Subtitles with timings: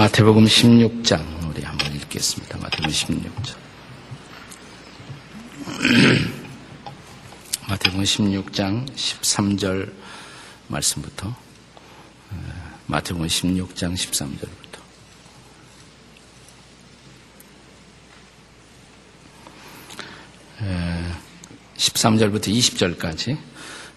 [0.00, 2.56] 마태복음 16장 우리 한번 읽겠습니다.
[2.56, 3.54] 마태복음 16장.
[7.68, 9.92] 마태복음 16장 13절
[10.68, 11.36] 말씀부터
[12.86, 14.80] 마태복음 16장 13절부터
[21.76, 23.36] 13절부터 20절까지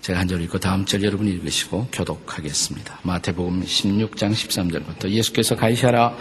[0.03, 2.99] 제가 한 절 읽고 다음 절 여러분이 읽으시고 교독하겠습니다.
[3.03, 6.13] 마태복음 16장 13절부터 예수께서 가이샤라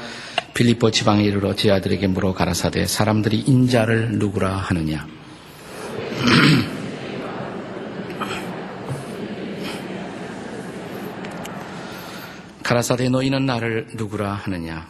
[0.54, 5.08] 빌립보 지방에 이르러 제 아들에게 물어 가라사대 사람들이 인자를 누구라 하느냐
[12.62, 14.86] 가라사대 너희는 나를 누구라 하느냐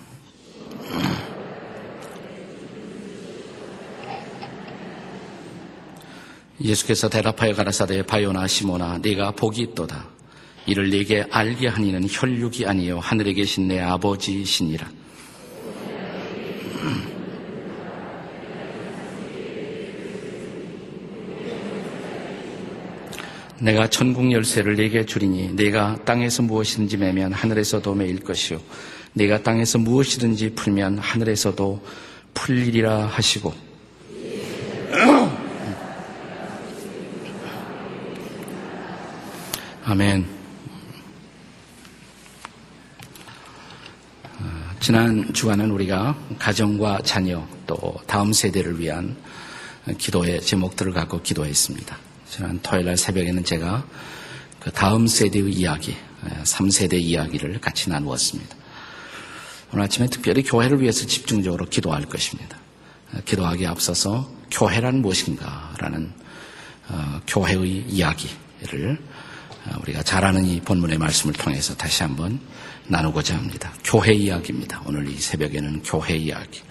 [6.62, 10.06] 예수께서 대답하여 가라사대 바요나 시모나 네가 복이 있도다.
[10.66, 14.88] 이를 네게 알게 하니는 혈육이 아니요 하늘에 계신 내 아버지시니라.
[23.60, 28.60] 내가 천국 열쇠를 네게 주리니 네가 땅에서 무엇이든지 매면 하늘에서도 매일 것이요
[29.14, 31.84] 네가 땅에서 무엇이든지 풀면 하늘에서도
[32.34, 33.71] 풀리리라 하시고
[39.92, 40.26] 아멘.
[44.38, 49.14] 어, 지난 주간은 우리가 가정과 자녀 또 다음 세대를 위한
[49.98, 51.94] 기도의 제목들을 갖고 기도했습니다.
[52.26, 53.86] 지난 토요일 날 새벽에는 제가
[54.60, 55.94] 그 다음 세대의 이야기,
[56.42, 58.56] 3세대 이야기를 같이 나누었습니다.
[59.74, 62.56] 오늘 아침에 특별히 교회를 위해서 집중적으로 기도할 것입니다.
[63.26, 66.12] 기도하기에 앞서서 교회란 무엇인가라는
[66.88, 69.11] 어, 교회의 이야기를 어,
[69.82, 72.40] 우리가 잘 아는 이 본문의 말씀을 통해서 다시 한번
[72.88, 73.72] 나누고자 합니다.
[73.84, 74.82] 교회 이야기입니다.
[74.86, 76.62] 오늘 이 새벽에는 교회 이야기.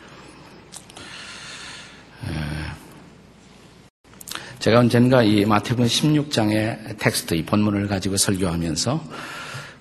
[4.61, 9.03] 제가 언젠가 이 마태복음 16장의 텍스트, 이 본문을 가지고 설교하면서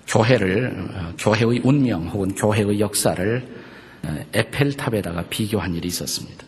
[0.07, 3.61] 교회를, 어, 교회의 운명 혹은 교회의 역사를
[4.01, 6.43] 어, 에펠탑에다가 비교한 일이 있었습니다.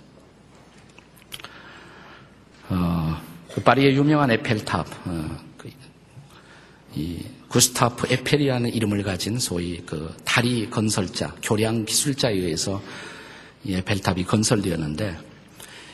[2.69, 3.21] 어,
[3.53, 5.37] 그 파리의 유명한 에펠탑, 어,
[6.95, 12.81] 이 구스타프 에펠이라는 이름을 가진 소위 그 다리 건설자, 교량 기술자에 의해서
[13.63, 15.17] 이 에펠탑이 건설되었는데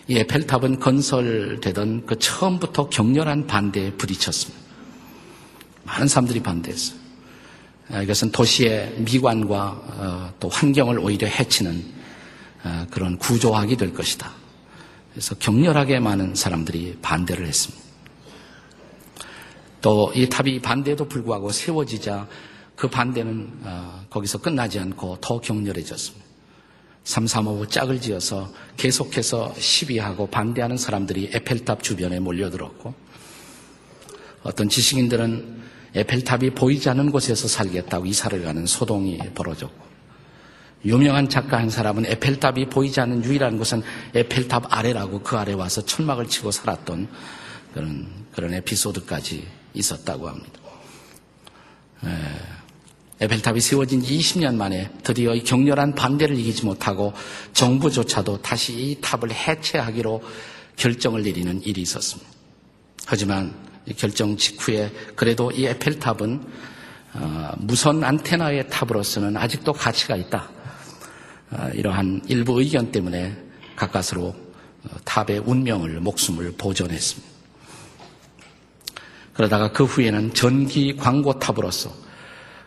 [0.08, 4.60] 이 에펠탑은 건설되던 그 처음부터 격렬한 반대에 부딪혔습니다.
[5.84, 6.98] 많은 사람들이 반대했어요.
[7.92, 11.84] 아, 이것은 도시의 미관과 어, 또 환경을 오히려 해치는
[12.64, 14.32] 어, 그런 구조악이 될 것이다.
[15.12, 17.89] 그래서 격렬하게 많은 사람들이 반대를 했습니다.
[19.82, 22.28] 또 이 탑이 반대에도 불구하고 세워지자
[22.76, 26.26] 그 반대는 어, 거기서 끝나지 않고 더 격렬해졌습니다.
[27.04, 32.94] 335 짝을 지어서 계속해서 시비하고 반대하는 사람들이 에펠탑 주변에 몰려들었고
[34.44, 35.60] 어떤 지식인들은
[35.96, 39.90] 에펠탑이 보이지 않는 곳에서 살겠다고 이사를 가는 소동이 벌어졌고
[40.86, 43.82] 유명한 작가 한 사람은 에펠탑이 보이지 않는 유일한 곳은
[44.14, 47.10] 에펠탑 아래라고 그 아래 와서 천막을 치고 살았던
[47.74, 50.60] 그런 그런 에피소드까지 있었다고 합니다.
[53.22, 57.14] 에펠탑이 세워진 지 20년 만에 드디어 이 격렬한 반대를 이기지 못하고
[57.54, 60.24] 정부조차도 다시 이 탑을 해체하기로
[60.78, 62.30] 결정을 내리는 일이 있었습니다.
[63.06, 63.54] 하지만
[63.86, 66.44] 이 결정 직후에 그래도 이 에펠탑은
[67.16, 70.50] 어, 무선 안테나의 탑으로서는 아직도 가치가 있다.
[71.52, 73.36] 어, 이러한 일부 의견 때문에
[73.76, 77.29] 가까스로 어, 탑의 운명을 목숨을 보존했습니다.
[79.40, 81.96] 그러다가 그 후에는 전기 광고탑으로서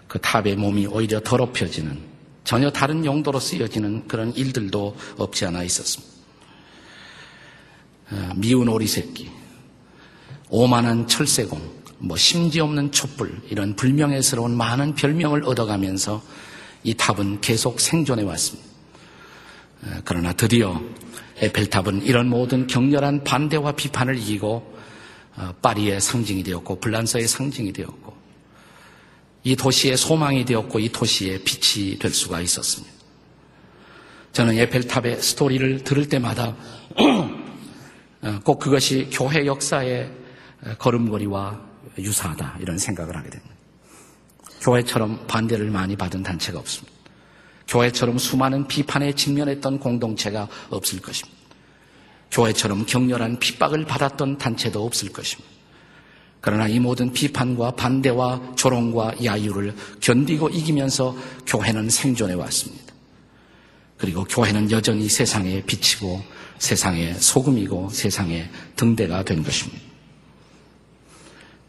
[0.08, 2.00] 그 탑의 몸이 오히려 더럽혀지는
[2.44, 6.10] 전혀 다른 용도로 쓰여지는 그런 일들도 없지 않아 있었습니다.
[8.12, 9.30] 어, 미운 오리새끼,
[10.48, 11.60] 오만한 철새공,
[11.98, 16.22] 뭐 심지 없는 촛불 이런 불명예스러운 많은 별명을 얻어가면서
[16.84, 18.66] 이 탑은 계속 생존해 왔습니다.
[19.82, 20.80] 어, 그러나 드디어
[21.36, 24.71] 에펠탑은 이런 모든 격렬한 반대와 비판을 이기고 어,
[25.62, 28.14] 파리의 상징이 되었고 불란서의 상징이 되었고
[29.44, 32.92] 이 도시의 소망이 되었고 이 도시의 빛이 될 수가 있었습니다.
[34.32, 36.56] 저는 에펠탑의 스토리를 들을 때마다
[38.22, 40.10] 어, 꼭 그것이 교회 역사의
[40.78, 41.60] 걸음걸이와
[41.98, 43.54] 유사하다 이런 생각을 하게 됩니다.
[44.60, 46.96] 교회처럼 반대를 많이 받은 단체가 없습니다.
[47.66, 51.41] 교회처럼 수많은 비판에 직면했던 공동체가 없을 것입니다.
[52.32, 55.52] 교회처럼 격렬한 핍박을 받았던 단체도 없을 것입니다.
[56.40, 62.92] 그러나 이 모든 비판과 반대와 조롱과 야유를 견디고 이기면서 교회는 생존해 왔습니다.
[63.96, 66.20] 그리고 교회는 여전히 세상에 비치고
[66.58, 69.80] 세상의 소금이고 세상의 등대가 된 것입니다.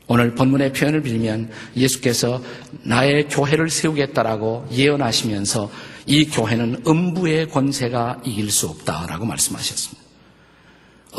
[0.08, 2.42] 오늘 본문의 표현을 빌면 예수께서
[2.82, 5.72] 나의 교회를 세우겠다라고 예언하시면서
[6.08, 10.03] 이 교회는 음부의 권세가 이길 수 없다라고 말씀하셨습니다.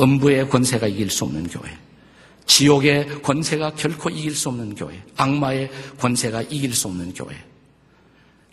[0.00, 1.76] 음부의 권세가 이길 수 없는 교회.
[2.46, 5.02] 지옥의 권세가 결코 이길 수 없는 교회.
[5.16, 7.36] 악마의 권세가 이길 수 없는 교회.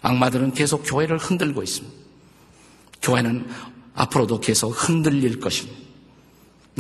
[0.02, 1.96] 악마들은 계속 교회를 흔들고 있습니다.
[3.02, 3.48] 교회는
[3.94, 5.80] 앞으로도 계속 흔들릴 것입니다.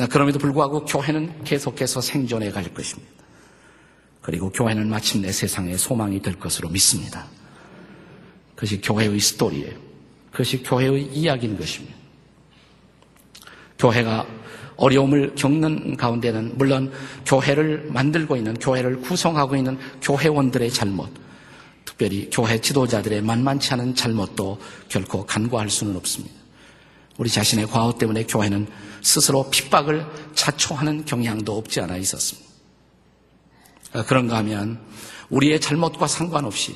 [0.09, 3.11] 그럼에도 불구하고 교회는 계속해서 생존해 갈 것입니다.
[4.21, 7.27] 그리고 교회는 마침내 세상의 소망이 될 것으로 믿습니다.
[8.55, 9.77] 그것이 교회의 스토리예요.
[10.31, 12.00] 그것이 교회의 이야기인 것입니다.
[13.81, 14.27] 교회가
[14.77, 16.91] 어려움을 겪는 가운데는 물론
[17.25, 21.09] 교회를 만들고 있는 교회를 구성하고 있는 교회원들의 잘못,
[21.83, 26.35] 특별히 교회 지도자들의 만만치 않은 잘못도 결코 간과할 수는 없습니다.
[27.17, 28.67] 우리 자신의 과오 때문에 교회는
[29.01, 30.05] 스스로 핍박을
[30.35, 32.49] 자초하는 경향도 없지 않아 있었습니다.
[34.07, 34.79] 그런가 하면
[35.29, 36.75] 우리의 잘못과 상관없이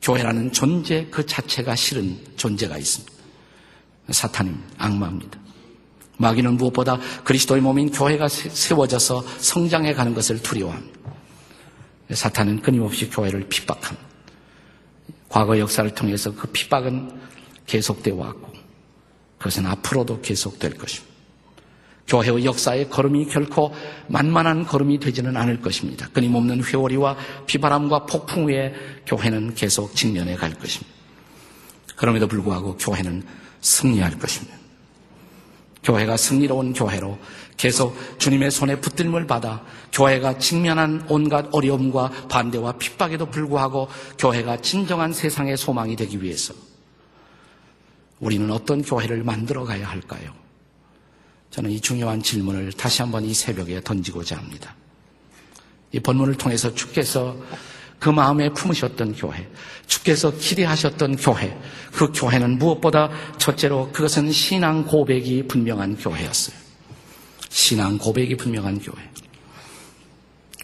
[0.00, 3.12] 교회라는 존재 그 자체가 싫은 존재가 있습니다.
[4.10, 4.66] 사탄입니다.
[4.78, 5.45] 악마입니다.
[6.18, 10.98] 마귀는 무엇보다 그리스도의 몸인 교회가 세워져서 성장해 가는 것을 두려워합니다.
[12.12, 14.06] 사탄은 끊임없이 교회를 핍박합니다.
[15.28, 17.10] 과거 역사를 통해서 그 핍박은
[17.66, 18.52] 계속되어 왔고
[19.38, 21.16] 그것은 앞으로도 계속될 것입니다.
[22.06, 23.74] 교회의 역사의 걸음이 결코
[24.06, 26.08] 만만한 걸음이 되지는 않을 것입니다.
[26.10, 27.16] 끊임없는 회오리와
[27.46, 28.72] 비바람과 폭풍 후에
[29.06, 30.94] 교회는 계속 직면해 갈 것입니다.
[31.96, 33.24] 그럼에도 불구하고 교회는
[33.60, 34.56] 승리할 것입니다.
[35.86, 37.16] 교회가 승리로운 교회로
[37.56, 43.88] 계속 주님의 손에 붙들림을 받아 교회가 직면한 온갖 어려움과 반대와 핍박에도 불구하고
[44.18, 46.52] 교회가 진정한 세상의 소망이 되기 위해서
[48.18, 50.32] 우리는 어떤 교회를 만들어 가야 할까요?
[51.50, 54.74] 저는 이 중요한 질문을 다시 한번 이 새벽에 던지고자 합니다.
[55.92, 57.36] 이 본문을 통해서 주께서
[57.98, 59.48] 그 마음에 품으셨던 교회,
[59.86, 61.58] 주께서 기대하셨던 교회,
[61.92, 66.56] 그 교회는 무엇보다 첫째로 그것은 신앙 고백이 분명한 교회였어요.
[67.48, 68.96] 신앙 고백이 분명한 교회.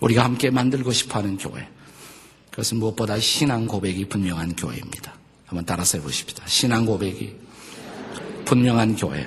[0.01, 1.67] 우리가 함께 만들고 싶어 하는 교회.
[2.51, 5.15] 그것은 무엇보다 신앙 고백이 분명한 교회입니다.
[5.47, 6.45] 한번 따라서 해보십시다.
[6.47, 7.35] 신앙 고백이
[8.45, 9.27] 분명한 교회.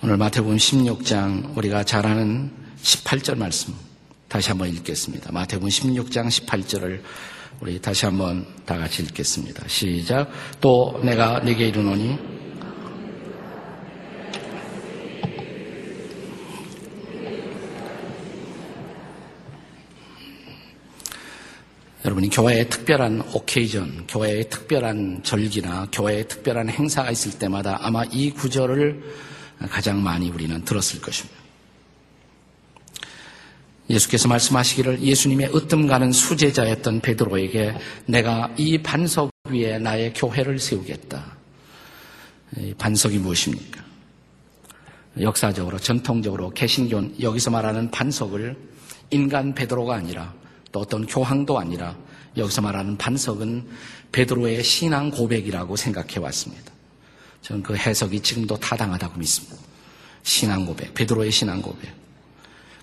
[0.00, 2.52] 오늘 마태복음 16장 우리가 잘 아는
[2.82, 3.74] 18절 말씀
[4.28, 5.32] 다시 한번 읽겠습니다.
[5.32, 7.00] 마태복음 16장 18절을
[7.60, 9.66] 우리 다시 한번 다 같이 읽겠습니다.
[9.66, 10.30] 시작.
[10.60, 12.18] 또 내가 네게 이르노니
[22.04, 29.02] 여러분이 교회에 특별한 오케이전, 교회에 특별한 절기나 교회에 특별한 행사가 있을 때마다 아마 이 구절을
[29.70, 31.37] 가장 많이 우리는 들었을 것입니다.
[33.90, 37.74] 예수께서 말씀하시기를 예수님의 으뜸 가는 수제자였던 베드로에게
[38.06, 41.36] 내가 이 반석 위에 나의 교회를 세우겠다.
[42.76, 43.84] 반석이 무엇입니까?
[45.20, 48.56] 역사적으로 전통적으로 개신교 여기서 말하는 반석을
[49.10, 50.34] 인간 베드로가 아니라
[50.70, 51.96] 또 어떤 교황도 아니라
[52.36, 53.68] 여기서 말하는 반석은
[54.12, 56.72] 베드로의 신앙 고백이라고 생각해 왔습니다.
[57.42, 59.56] 저는 그 해석이 지금도 타당하다고 믿습니다.
[60.22, 61.97] 신앙 고백, 베드로의 신앙 고백.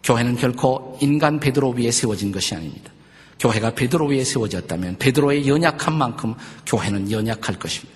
[0.05, 2.91] 교회는 결코 인간 베드로 위에 세워진 것이 아닙니다.
[3.39, 6.35] 교회가 베드로 위에 세워졌다면 베드로의 연약한 만큼
[6.65, 7.93] 교회는 연약할 것입니다.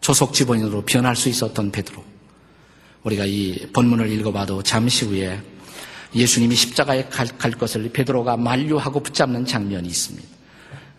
[0.00, 2.04] 조석지변으로 변할 수 있었던 베드로.
[3.02, 5.40] 우리가 이 본문을 읽어봐도 잠시 후에
[6.14, 10.28] 예수님이 십자가에 갈, 갈 것을 베드로가 만류하고 붙잡는 장면이 있습니다.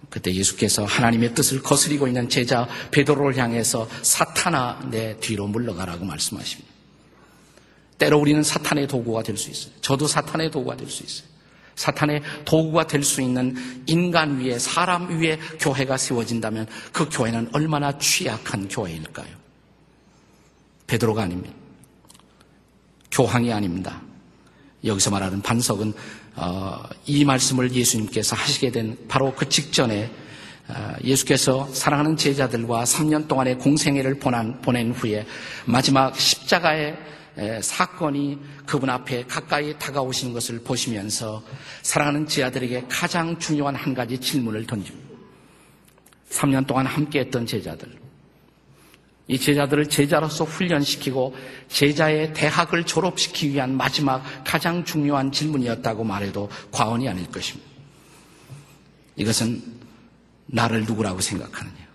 [0.10, 6.67] 그때 예수께서 하나님의 뜻을 거스리고 있는 제자 베드로를 향해서 사탄아 내 뒤로 물러가라고 말씀하십니다.
[7.98, 9.74] 때로 우리는 사탄의 도구가 될 수 있어요.
[9.82, 11.28] 저도 사탄의 도구가 될 수 있어요.
[11.76, 18.68] 사탄의 도구가 될 수 있는 인간 위에, 사람 위에 교회가 세워진다면 그 교회는 얼마나 취약한
[18.68, 19.28] 교회일까요?
[20.88, 21.56] 베드로가 아닙니다.
[23.12, 24.02] 교황이 아닙니다.
[24.84, 25.94] 여기서 말하는 반석은
[26.36, 30.12] 어, 이 말씀을 예수님께서 하시게 된 바로 그 직전에
[30.68, 35.26] 어, 예수께서 사랑하는 제자들과 3년 동안의 공생애를 보낸 후에
[35.66, 36.98] 마지막 십자가의
[37.62, 41.44] 사건이 그분 앞에 가까이 다가오시는 것을 보시면서
[41.84, 45.08] 사랑하는 제자들에게 가장 중요한 한 가지 질문을 던집니다.
[46.32, 48.08] 3년 동안 함께 했던 제자들.
[49.30, 51.36] 이 제자들을 제자로서 훈련시키고
[51.68, 57.70] 제자의 대학을 졸업시키기 위한 마지막 가장 중요한 질문이었다고 말해도 과언이 아닐 것입니다.
[59.18, 59.62] 이것은
[60.46, 61.88] 나를 누구라고 생각하느냐.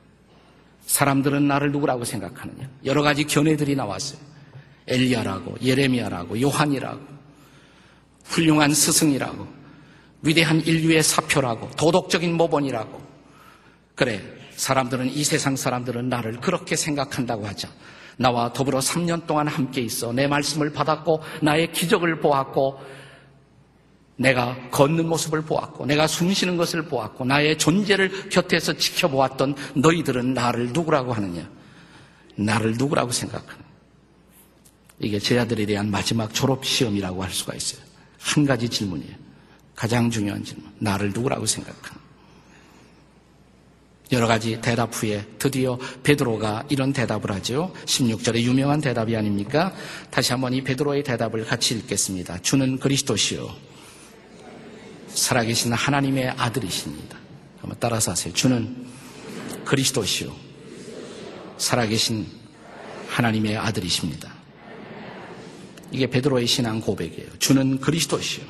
[0.86, 2.68] 사람들은 나를 누구라고 생각하느냐?
[2.84, 4.31] 여러 가지 견해들이 나왔어요.
[4.86, 7.00] 엘리야라고, 예레미야라고, 요한이라고,
[8.24, 9.46] 훌륭한 스승이라고,
[10.22, 13.02] 위대한 인류의 사표라고, 도덕적인 모본이라고.
[13.94, 14.22] 그래,
[14.56, 17.68] 사람들은 이 세상 사람들은 나를 그렇게 생각한다고 하자.
[18.16, 22.80] 나와 더불어 3년 동안 함께 있어 내 말씀을 받았고 나의 기적을 보았고
[24.16, 31.12] 내가 걷는 모습을 보았고 내가 숨쉬는 것을 보았고 나의 존재를 곁에서 지켜보았던 너희들은 나를 누구라고
[31.12, 31.48] 하느냐?
[32.36, 33.61] 나를 누구라고 생각하느냐?
[35.02, 37.82] 이게 제자들에 대한 마지막 졸업 시험이라고 할 수가 있어요.
[38.18, 39.14] 한 가지 질문이에요.
[39.74, 40.70] 가장 중요한 질문.
[40.78, 42.00] 나를 누구라고 생각하느냐?
[44.12, 47.74] 여러 가지 대답 후에 드디어 베드로가 이런 대답을 하죠.
[47.86, 49.74] 16절에 유명한 대답이 아닙니까?
[50.10, 52.40] 다시 한번 이 베드로의 대답을 같이 읽겠습니다.
[52.42, 53.52] 주는 그리스도시요.
[55.08, 57.18] 살아계신 하나님의 아들이십니다.
[57.58, 58.32] 한번 따라서 하세요.
[58.34, 58.86] 주는
[59.64, 60.32] 그리스도시요.
[61.56, 62.26] 살아계신
[63.08, 64.41] 하나님의 아들이십니다.
[65.92, 67.28] 이게 베드로의 신앙 고백이에요.
[67.38, 68.44] 주는 그리스도시요.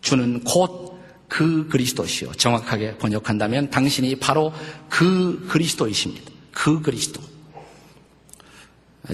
[0.00, 0.88] 주는 곧
[1.28, 2.32] 그 그리스도시요.
[2.32, 4.52] 정확하게 번역한다면 당신이 바로
[4.88, 6.32] 그 그리스도이십니다.
[6.50, 7.20] 그 그리스도.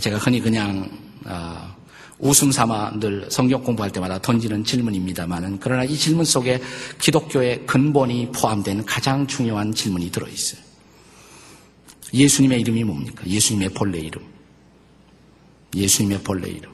[0.00, 0.90] 제가 흔히 그냥
[1.24, 1.74] 아,
[2.18, 6.62] 웃음 삼아 늘 성경 공부할 때마다 던지는 질문입니다만은 그러나 이 질문 속에
[7.00, 10.62] 기독교의 근본이 포함된 가장 중요한 질문이 들어 있어요.
[12.12, 13.26] 예수님의 이름이 뭡니까?
[13.26, 14.22] 예수님의 본래 이름.
[15.74, 16.73] 예수님의 본래 이름.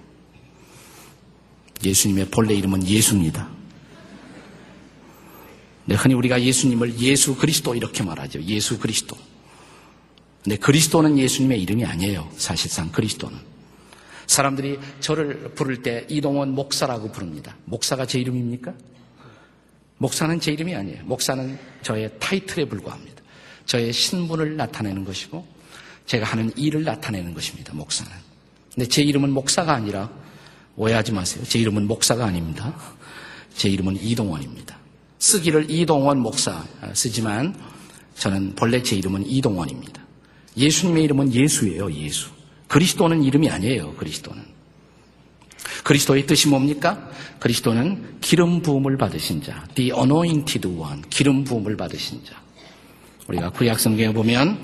[1.84, 3.48] 예수님의 본래 이름은 예수입니다.
[5.86, 8.42] 네, 흔히 우리가 예수님을 예수 그리스도 이렇게 말하죠.
[8.42, 9.16] 예수 그리스도.
[10.44, 12.30] 근데 그리스도는 예수님의 이름이 아니에요.
[12.36, 13.38] 사실상 그리스도는.
[14.26, 17.56] 사람들이 저를 부를 때 이동원 목사라고 부릅니다.
[17.64, 18.72] 목사가 제 이름입니까?
[19.98, 21.04] 목사는 제 이름이 아니에요.
[21.04, 23.20] 목사는 저의 타이틀에 불과합니다.
[23.66, 25.46] 저의 신분을 나타내는 것이고
[26.06, 27.74] 제가 하는 일을 나타내는 것입니다.
[27.74, 28.10] 목사는.
[28.74, 30.10] 근데 제 이름은 목사가 아니라
[30.80, 31.44] 오해하지 마세요.
[31.46, 32.74] 제 이름은 목사가 아닙니다.
[33.54, 34.78] 제 이름은 이동원입니다.
[35.18, 37.54] 쓰기를 이동원 목사 쓰지만
[38.16, 40.00] 저는 본래 제 이름은 이동원입니다.
[40.56, 42.30] 예수님의 이름은 예수예요, 예수.
[42.68, 44.42] 그리스도는 이름이 아니에요, 그리스도는.
[45.84, 47.10] 그리스도의 뜻이 뭡니까?
[47.40, 52.40] 그리스도는 기름 부음을 받으신 자, the anointed one, 기름 부음을 받으신 자.
[53.28, 54.58] 우리가 구약 성경에 보면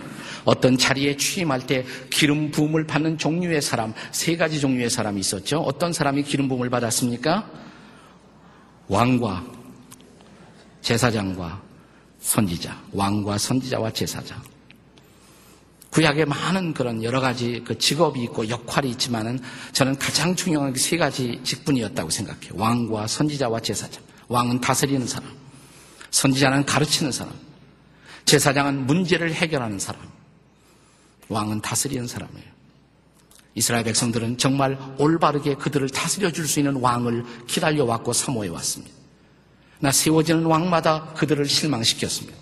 [0.46, 5.58] 어떤 자리에 취임할 때 기름 부음을 받는 종류의 사람, 세 가지 종류의 사람이 있었죠.
[5.58, 7.50] 어떤 사람이 기름 부음을 받았습니까?
[8.88, 9.44] 왕과
[10.80, 11.60] 제사장과
[12.20, 14.40] 선지자, 왕과 선지자와 제사장.
[15.90, 19.40] 구약에 많은 그런 여러 가지 그 직업이 있고 역할이 있지만은
[19.72, 22.52] 저는 가장 중요한 그세 가지 직분이었다고 생각해요.
[22.54, 24.02] 왕과 선지자와 제사장.
[24.28, 25.28] 왕은 다스리는 사람.
[26.10, 27.34] 선지자는 가르치는 사람.
[28.26, 30.15] 제사장은 문제를 해결하는 사람.
[31.28, 32.56] 왕은 다스리는 사람이에요.
[33.54, 38.94] 이스라엘 백성들은 정말 올바르게 그들을 다스려 줄 수 있는 왕을 기다려왔고 사모해 왔습니다.
[39.80, 42.36] 나 세워지는 왕마다 그들을 실망시켰습니다.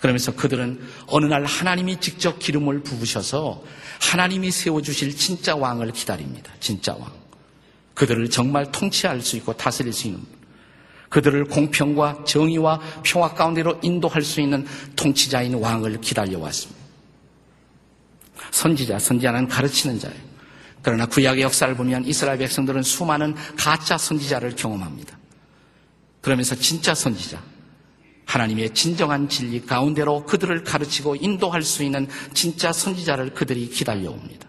[0.00, 3.62] 그러면서 그들은 어느 날 하나님이 직접 기름을 부으셔서
[4.00, 6.52] 하나님이 세워주실 진짜 왕을 기다립니다.
[6.60, 7.10] 진짜 왕.
[7.94, 10.22] 그들을 정말 통치할 수 있고 다스릴 수 있는
[11.08, 14.66] 그들을 공평과 정의와 평화 가운데로 인도할 수 있는
[14.96, 16.75] 통치자인 왕을 기다려왔습니다.
[18.50, 20.26] 선지자, 선지자는 가르치는 자예요.
[20.82, 25.18] 그러나 구약의 역사를 보면 이스라엘 백성들은 수많은 가짜 선지자를 경험합니다.
[26.20, 27.42] 그러면서 진짜 선지자,
[28.24, 34.46] 하나님의 진정한 진리 가운데로 그들을 가르치고 인도할 수 있는 진짜 선지자를 그들이 기다려옵니다.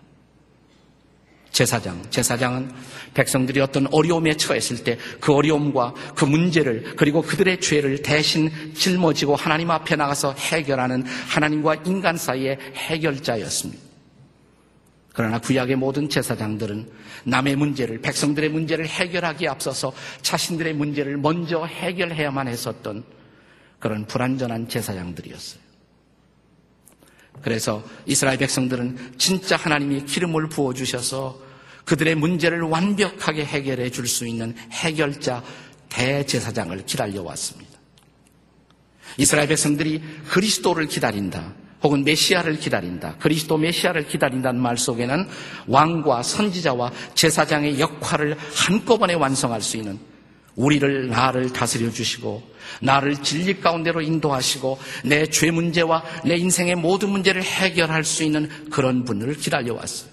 [1.51, 2.71] 제사장, 제사장은
[3.15, 9.71] 백성들이 어떤 어려움에 처했을 때 그 어려움과 그 문제를 그리고 그들의 죄를 대신 짊어지고 하나님
[9.71, 13.86] 앞에 나가서 해결하는 하나님과 인간 사이의 해결자였습니다.
[15.17, 16.91] 그러나 구약의 모든 제사장들은
[17.23, 23.03] 남의 문제를, 백성들의 문제를 해결하기에 앞서서 자신들의 문제를 먼저 해결해야만 했었던
[23.79, 25.59] 그런 불완전한 제사장들이었어요.
[27.41, 31.41] 그래서 이스라엘 백성들은 진짜 하나님이 기름을 부어주셔서
[31.85, 35.43] 그들의 문제를 완벽하게 해결해 줄 수 있는 해결자
[35.89, 37.71] 대제사장을 기다려왔습니다.
[39.17, 41.55] 이스라엘 백성들이 그리스도를 기다린다.
[41.83, 43.15] 혹은 메시아를 기다린다.
[43.19, 45.27] 그리스도 메시아를 기다린다는 말 속에는
[45.67, 49.99] 왕과 선지자와 제사장의 역할을 한꺼번에 완성할 수 있는
[50.55, 52.41] 우리를 나를 다스려 주시고
[52.81, 59.05] 나를 진리 가운데로 인도하시고 내 죄 문제와 내 인생의 모든 문제를 해결할 수 있는 그런
[59.05, 60.09] 분을 기다려 왔어요.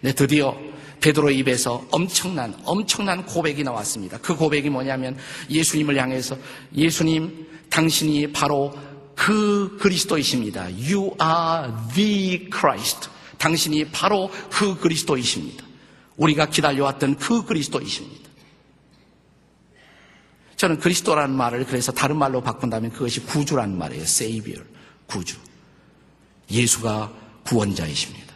[0.00, 0.56] 네, 드디어
[1.00, 4.18] 베드로 입에서 엄청난 엄청난 고백이 나왔습니다.
[4.18, 5.16] 그 고백이 뭐냐면
[5.50, 6.36] 예수님을 향해서
[6.74, 8.72] 예수님 당신이 바로
[9.14, 10.62] 그 그리스도이십니다.
[10.64, 13.08] You are the Christ.
[13.38, 15.64] 당신이 바로 그 그리스도이십니다.
[16.16, 18.30] 우리가 기다려왔던 그 그리스도이십니다.
[20.56, 24.02] 저는 그리스도라는 말을 그래서 다른 말로 바꾼다면 그것이 구주라는 말이에요.
[24.02, 24.62] Savior,
[25.06, 25.38] 구주.
[26.50, 27.12] 예수가
[27.44, 28.34] 구원자이십니다.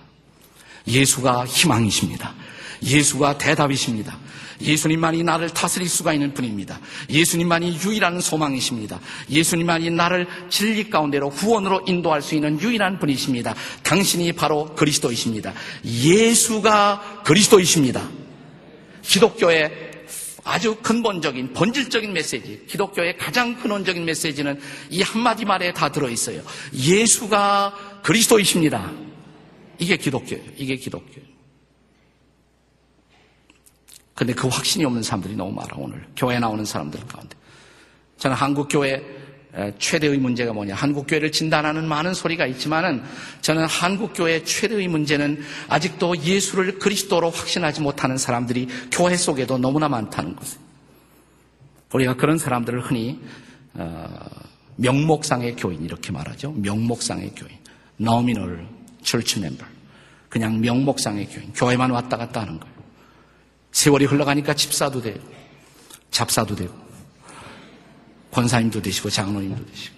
[0.87, 2.35] 예수가 희망이십니다.
[2.85, 4.19] 예수가 대답이십니다.
[4.61, 6.79] 예수님만이 나를 다스릴 수가 있는 분입니다.
[7.11, 9.01] 예수님만이 유일한 소망이십니다.
[9.31, 13.55] 예수님만이 나를 진리 가운데로 구원으로 인도할 수 있는 유일한 분이십니다.
[13.83, 15.53] 당신이 바로 그리스도이십니다.
[15.85, 18.09] 예수가 그리스도이십니다.
[19.03, 19.93] 기독교의
[20.45, 24.61] 아주 근본적인 본질적인 메시지, 기독교의 가장 근원적인 메시지는
[24.91, 26.43] 이 한마디 말에 다 들어 있어요.
[26.75, 28.93] 예수가 그리스도이십니다.
[29.79, 30.45] 이게 기독교예요.
[30.59, 31.34] 이게 기독교예요.
[34.15, 36.07] 근데 그 확신이 없는 사람들이 너무 많아, 오늘.
[36.17, 37.37] 교회 나오는 사람들 가운데.
[38.19, 39.03] 저는 한국교회
[39.79, 40.75] 최대의 문제가 뭐냐.
[40.75, 43.03] 한국교회를 진단하는 많은 소리가 있지만은
[43.41, 50.59] 저는 한국교회 최대의 문제는 아직도 예수를 그리스도로 확신하지 못하는 사람들이 교회 속에도 너무나 많다는 것을.
[51.93, 53.21] 우리가 그런 사람들을 흔히,
[53.75, 54.09] 어,
[54.77, 56.53] 명목상의 교인 이렇게 말하죠.
[56.53, 57.53] 명목상의 교인.
[58.01, 58.67] nominal
[59.03, 59.73] church member.
[60.29, 61.53] 그냥 명목상의 교인.
[61.53, 62.74] 교회만 왔다 갔다 하는 거예요.
[63.75, 65.21] 세월이 흘러가니까 집사도 되고,
[66.13, 66.73] 잡사도 되고,
[68.31, 69.97] 권사님도 되시고, 장로님도 되시고.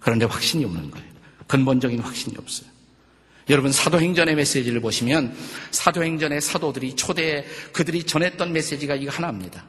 [0.00, 1.06] 그런데 확신이 없는 거예요.
[1.46, 2.70] 근본적인 확신이 없어요.
[3.50, 5.36] 여러분, 사도행전의 메시지를 보시면,
[5.70, 9.64] 사도행전의 사도들이 초대에 그들이 전했던 메시지가 이거 하나입니다.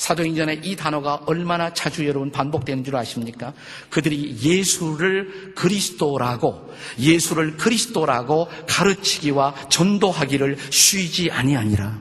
[0.00, 3.52] 사도행전의 이 단어가 얼마나 자주 여러분 반복되는 줄 아십니까?
[3.90, 12.00] 그들이 예수를 그리스도라고 예수를 그리스도라고 가르치기와 전도하기를 쉬지 아니하니라.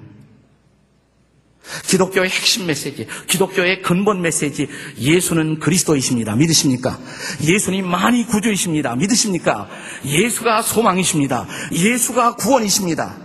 [1.89, 6.37] 기독교의 핵심 메시지, 기독교의 근본 메시지, 예수는 그리스도이십니다.
[6.37, 6.97] 믿으십니까?
[7.43, 8.95] 예수님 많이 구주이십니다.
[8.95, 9.69] 믿으십니까?
[10.05, 11.47] 예수가 소망이십니다.
[11.73, 13.17] 예수가 구원이십니다.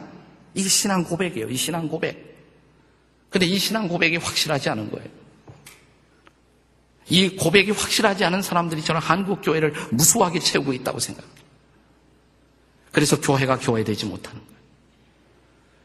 [0.55, 1.48] 이게 신앙 고백이에요.
[1.48, 2.34] 이 신앙 고백.
[3.35, 5.09] 근데 이 신앙 고백이 확실하지 않은 거예요.
[7.09, 11.42] 이 고백이 확실하지 않은 사람들이 저는 한국 교회를 무수하게 채우고 있다고 생각합니다.
[12.92, 14.55] 그래서 교회가 교회되지 못하는 거예요.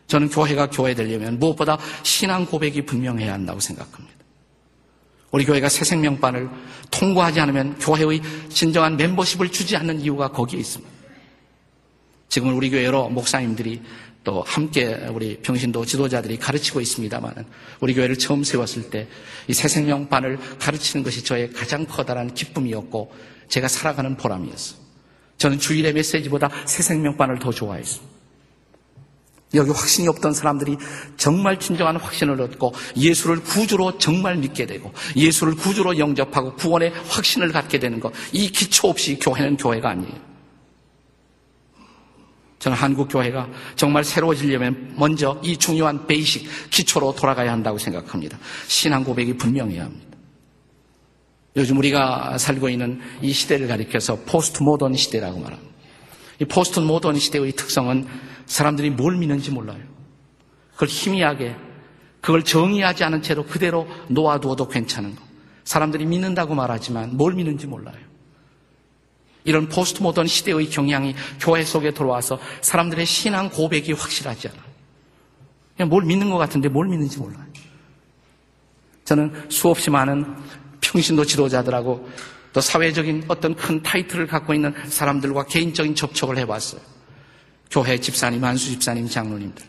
[0.06, 4.16] 저는 교회가 교회 되려면 무엇보다 신앙 고백이 분명해야 한다고 생각합니다.
[5.32, 6.52] 우리 교회가 새 생명반을
[6.92, 10.94] 통과하지 않으면 교회의 진정한 멤버십을 주지 않는 이유가 거기에 있습니다.
[12.28, 13.82] 지금 우리 교회 여러 목사님들이
[14.30, 17.34] 또 함께 우리 병신도 지도자들이 가르치고 있습니다만
[17.80, 19.08] 우리 교회를 처음 세웠을 때
[19.48, 23.12] 이 새 생명반을 가르치는 것이 저의 가장 커다란 기쁨이었고
[23.48, 24.80] 제가 살아가는 보람이었어요.
[25.40, 28.08] 저는 주일의 메시지보다 새 생명반을 더 좋아했습니다.
[29.56, 30.78] 여기 확신이 없던 사람들이
[31.18, 37.80] 정말 진정한 확신을 얻고 예수를 구주로 정말 믿게 되고 예수를 구주로 영접하고 구원의 확신을 갖게
[37.80, 38.14] 되는 것.
[38.32, 40.29] 이 기초 없이 교회는 교회가 아니에요.
[42.60, 48.38] 저는 한국 교회가 정말 새로워지려면 먼저 이 중요한 베이식 기초로 돌아가야 한다고 생각합니다.
[48.68, 50.06] 신앙 고백이 분명해야 합니다.
[51.56, 55.74] 요즘 우리가 살고 있는 이 시대를 가리켜서 포스트 모던 시대라고 말합니다.
[56.42, 58.08] 이 포스트 모던 시대의 특성은
[58.46, 59.82] 사람들이 뭘 믿는지 몰라요.
[60.74, 61.56] 그걸 희미하게,
[62.22, 65.22] 그걸 정의하지 않은 채로 그대로 놓아두어도 괜찮은 거.
[65.64, 68.09] 사람들이 믿는다고 말하지만 뭘 믿는지 몰라요.
[69.50, 74.62] 이런 포스트 모던 시대의 경향이 교회 속에 들어와서 사람들의 신앙 고백이 확실하지 않아요.
[75.76, 77.44] 그냥 뭘 믿는 것 같은데 뭘 믿는지 몰라요.
[79.06, 80.36] 저는 수없이 많은
[80.82, 82.08] 평신도 지도자들하고
[82.54, 86.82] 또 사회적인 어떤 큰 타이틀을 갖고 있는 사람들과 개인적인 접촉을 해봤어요.
[87.72, 89.66] 교회 집사님, 한수 집사님, 장로님들.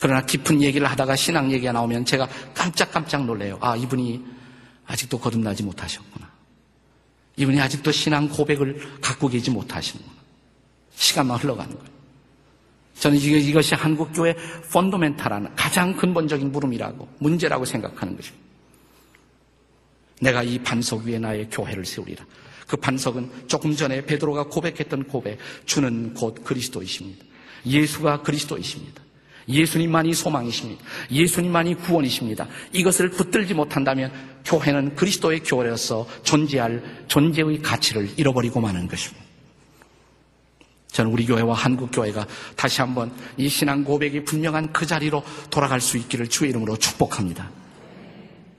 [0.00, 3.58] 그러나 깊은 얘기를 하다가 신앙 얘기가 나오면 제가 깜짝깜짝 놀래요.
[3.60, 4.24] 아, 이분이
[4.86, 6.27] 아직도 거듭나지 못하셨구나.
[7.38, 10.18] 이분이 아직도 신앙 고백을 갖고 계지 못하시는구나.
[10.94, 11.98] 시간만 흘러가는 거예요.
[12.98, 14.34] 저는 이것이 한국교회
[14.72, 18.44] 펀더멘탈한 가장 근본적인 물음이라고, 문제라고 생각하는 것입니다.
[20.20, 22.26] 내가 이 반석 위에 나의 교회를 세우리라.
[22.66, 27.24] 그 반석은 조금 전에 베드로가 고백했던 고백, 주는 곧 그리스도이십니다.
[27.64, 29.00] 예수가 그리스도이십니다.
[29.48, 30.82] 예수님만이 소망이십니다.
[31.10, 32.46] 예수님만이 구원이십니다.
[32.72, 34.12] 이것을 붙들지 못한다면
[34.44, 39.26] 교회는 그리스도의 교회로서 존재할 존재의 가치를 잃어버리고 마는 것입니다.
[40.88, 45.96] 저는 우리 교회와 한국 교회가 다시 한번 이 신앙 고백이 분명한 그 자리로 돌아갈 수
[45.96, 47.50] 있기를 주의 이름으로 축복합니다.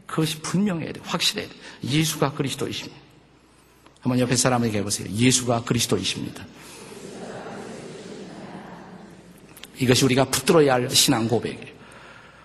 [0.06, 1.54] 그것이 분명해야 돼, 확실해야 돼.
[1.84, 2.99] 예수가 그리스도이십니다.
[4.02, 5.10] 한번 옆에 사람에게 해보세요.
[5.10, 6.45] 예수가 그리스도이십니다.
[9.79, 11.73] 이것이 우리가 붙들어야 할 신앙 고백이에요.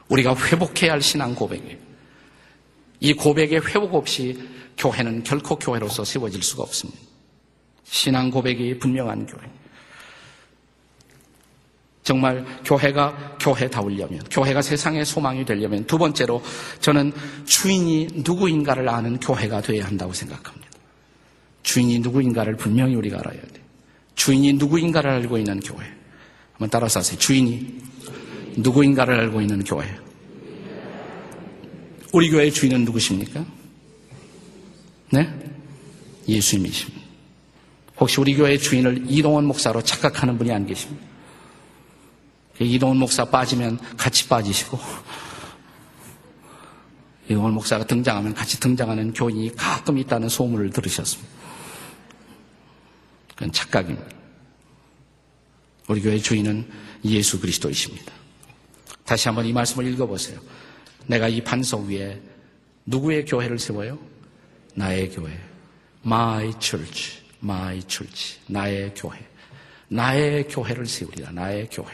[0.09, 1.77] 우리가 회복해야 할 신앙 고백이에요.
[3.01, 4.39] 이 고백의 회복 없이
[4.77, 7.01] 교회는 결코 교회로서 세워질 수가 없습니다.
[7.85, 9.43] 신앙 고백이 분명한 교회.
[12.03, 16.43] 정말 교회가 교회다우려면, 교회가 세상의 소망이 되려면 두 번째로
[16.81, 17.13] 저는
[17.47, 20.69] 주인이 누구인가를 아는 교회가 되어야 한다고 생각합니다.
[21.63, 23.63] 주인이 누구인가를 분명히 우리가 알아야 돼.
[24.17, 26.04] 주인이 누구인가를 알고 있는 교회.
[26.65, 27.19] 한번 따라서 하세요.
[27.19, 27.83] 주인이
[28.57, 29.87] 누구인가를 알고 있는 교회.
[32.13, 33.45] 우리 교회의 주인은 누구십니까?
[35.11, 35.29] 네?
[36.27, 37.05] 예수님이십니다.
[38.01, 41.05] 혹시 우리 교회의 주인을 이동원 목사로 착각하는 분이 안 계십니까?
[42.61, 44.79] 이동원 목사 빠지면 같이 빠지시고,
[47.29, 51.31] 이동원 목사가 등장하면 같이 등장하는 교인이 가끔 있다는 소문을 들으셨습니다.
[53.35, 54.24] 그건 착각입니다.
[55.89, 56.69] 우리 교회 주인은
[57.05, 58.13] 예수 그리스도이십니다.
[59.05, 60.41] 다시 한번 이 말씀을 읽어보세요.
[61.07, 62.21] 내가 이 반석 위에
[62.87, 63.99] 누구의 교회를 세워요?
[64.75, 65.39] 나의 교회.
[66.05, 67.19] My church.
[67.43, 68.39] My church.
[68.47, 69.19] 나의 교회.
[69.89, 71.31] 나의 교회를 세우리라.
[71.33, 71.89] 나의 교회.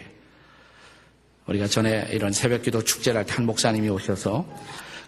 [1.47, 4.47] 우리가 전에 이런 새벽 기도 축제를 할 때 한 목사님이 오셔서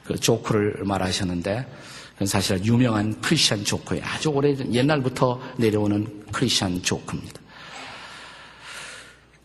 [0.04, 1.66] 그 조크를 말하셨는데
[2.26, 4.04] 사실 유명한 크리스천 조크예요.
[4.04, 7.41] 아주 오래 옛날부터 내려오는 크리스천 조크입니다.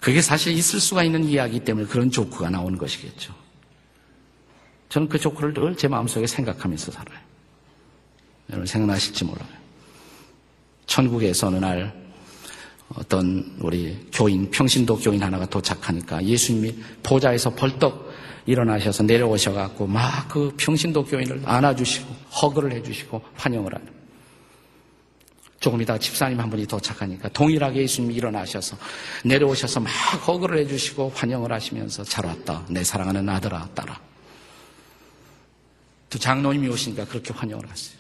[0.08, 3.34] 그게 사실 있을 수가 있는 이야기 때문에 그런 조크가 나오는 것이겠죠.
[4.88, 7.20] 저는 그 조크를 늘 제 마음속에 생각하면서 살아요.
[8.50, 9.50] 여러분 생각나실지 몰라요.
[10.86, 11.93] 천국에서 어느 날
[12.96, 18.10] 어떤 우리 교인, 평신도 교인 하나가 도착하니까 예수님이 보좌에서 벌떡
[18.46, 23.97] 일어나셔서 내려오셔갖고 막 그 평신도 교인을 안아주시고 허그를 해주시고 환영을 하는.
[25.60, 28.78] 조금 이따 집사님 한 분이 도착하니까 동일하게 예수님이 일어나셔서
[29.26, 29.89] 내려오셔서 막
[30.28, 32.63] 허그를 해주시고 환영을 하시면서 잘 왔다.
[32.70, 34.00] 내 사랑하는 아들아, 딸아.
[36.10, 37.98] 또 장로님이 오시니까 그렇게 환영을 하세요.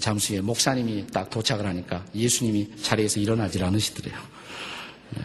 [0.00, 4.18] 잠시 후에 목사님이 딱 도착을 하니까 예수님이 자리에서 일어나질 않으시더래요.
[5.16, 5.22] 네.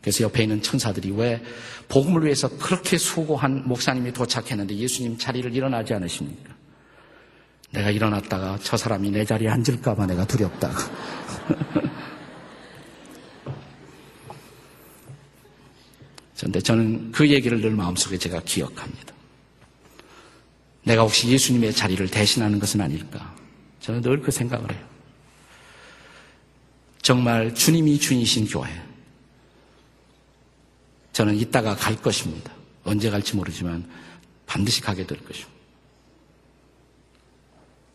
[0.00, 1.42] 그래서 옆에 있는 천사들이 왜
[1.88, 6.51] 복음을 위해서 그렇게 수고한 목사님이 도착했는데 예수님 자리를 일어나지 않으십니까?
[7.72, 10.74] 내가 일어났다가 저 사람이 내 자리에 앉을까봐 내가 두렵다고.
[16.42, 19.14] 그런데 저는 그 얘기를 늘 마음속에 제가 기억합니다.
[20.82, 23.32] 내가 혹시 예수님의 자리를 대신하는 것은 아닐까?
[23.80, 24.84] 저는 늘 그 생각을 해요.
[27.00, 28.68] 정말 주님이 주인이신 교회.
[31.12, 32.52] 저는 이따가 갈 것입니다.
[32.84, 33.88] 언제 갈지 모르지만
[34.46, 35.51] 반드시 가게 될 것입니다.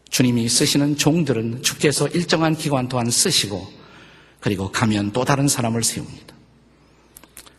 [0.09, 3.67] 주님이 쓰시는 종들은 주께서 일정한 기간 동안 쓰시고
[4.39, 6.35] 그리고 가면 또 다른 사람을 세웁니다.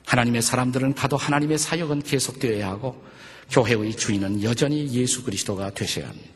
[0.06, 3.04] 하나님의 사람들은 가도 하나님의 사역은 계속되어야 하고
[3.50, 6.28] 교회의 주인은 여전히 예수 그리스도가 되셔야 합니다.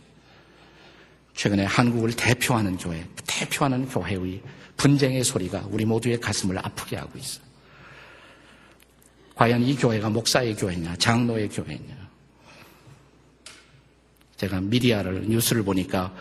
[1.35, 4.43] 최근에 한국을 대표하는 교회, 대표하는 교회의
[4.77, 7.45] 분쟁의 소리가 우리 모두의 가슴을 아프게 하고 있어요.
[9.35, 12.02] 과연 이 교회가 목사의 교회냐, 장로의 교회냐.
[14.43, 16.13] 제가 미디어를, 뉴스를 보니까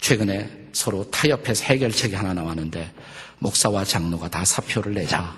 [0.00, 2.92] 최근에 서로 타협해서 해결책이 하나 나왔는데
[3.38, 5.36] 목사와 장로가 다 사표를 내자.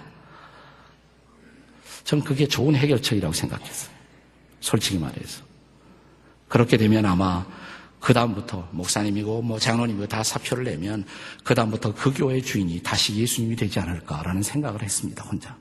[2.05, 3.95] 전 그게 좋은 해결책이라고 생각했어요.
[4.61, 5.43] 솔직히 말해서.
[6.49, 7.47] 그렇게 되면 아마
[8.01, 11.05] 그다음부터 목사님이고 뭐 장로님이고 다 사표를 내면
[11.43, 15.55] 그다음부터 그 교회 주인이 다시 예수님이 되지 않을까라는 생각을 했습니다, 혼자.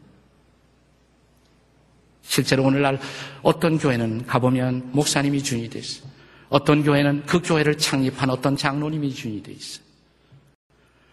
[2.22, 3.02] 실제로 오늘날
[3.42, 6.14] 어떤 교회는 가보면 목사님이 주인이 돼 있어요.
[6.50, 9.84] 어떤 교회는 그 교회를 창립한 어떤 장로님이 주인이 돼 있어요.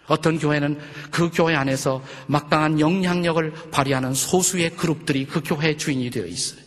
[0.06, 0.78] 어떤 교회는
[1.12, 6.60] 그 교회 안에서 막강한 영향력을 발휘하는 소수의 그룹들이 그 교회의 주인이 되어 있어요.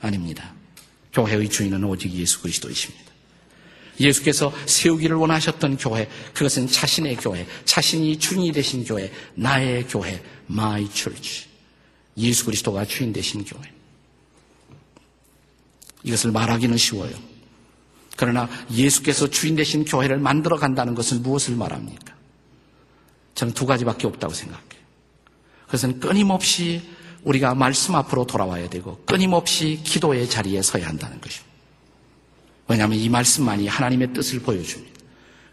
[0.00, 0.52] 아닙니다.
[1.12, 3.08] 교회의 주인은 오직 예수 그리스도이십니다.
[4.00, 11.46] 예수께서 세우기를 원하셨던 교회, 그것은 자신의 교회, 자신이 주인이 되신 교회, 나의 교회, my church.
[12.16, 13.62] 예수 그리스도가 주인 되신 교회.
[16.02, 17.27] 이것을 말하기는 쉬워요.
[18.18, 22.16] 그러나 예수께서 주인 되신 교회를 만들어 간다는 것은 무엇을 말합니까?
[23.36, 24.82] 저는 두 가지밖에 없다고 생각해요.
[25.66, 26.82] 그것은 끊임없이
[27.22, 31.48] 우리가 말씀 앞으로 돌아와야 되고 끊임없이 기도의 자리에 서야 한다는 것입니다.
[32.66, 34.98] 왜냐하면 이 말씀만이 하나님의 뜻을 보여줍니다.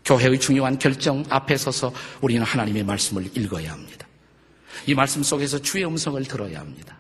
[0.04, 4.08] 교회의 중요한 결정 앞에 서서 우리는 하나님의 말씀을 읽어야 합니다.
[4.88, 7.00] 이 말씀 속에서 주의 음성을 들어야 합니다.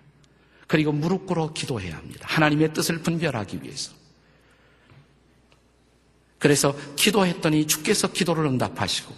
[0.67, 2.27] 그리고 무릎 꿇어 기도해야 합니다.
[2.29, 4.04] 하나님의 뜻을 분별하기 위해서.
[6.45, 9.11] 그래서 기도했더니 주께서 기도를 응답하시고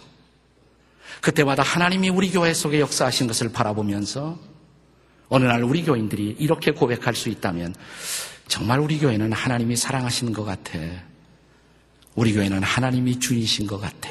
[1.20, 4.38] 그때마다 하나님이 우리 교회 속에 역사하신 것을 바라보면서
[5.28, 7.74] 어느 날 우리 교인들이 이렇게 고백할 수 있다면
[8.46, 10.78] 정말 우리 교회는 하나님이 사랑하시는 것 같아.
[12.14, 14.08] 우리 교회는 하나님이 주이신 것 같아.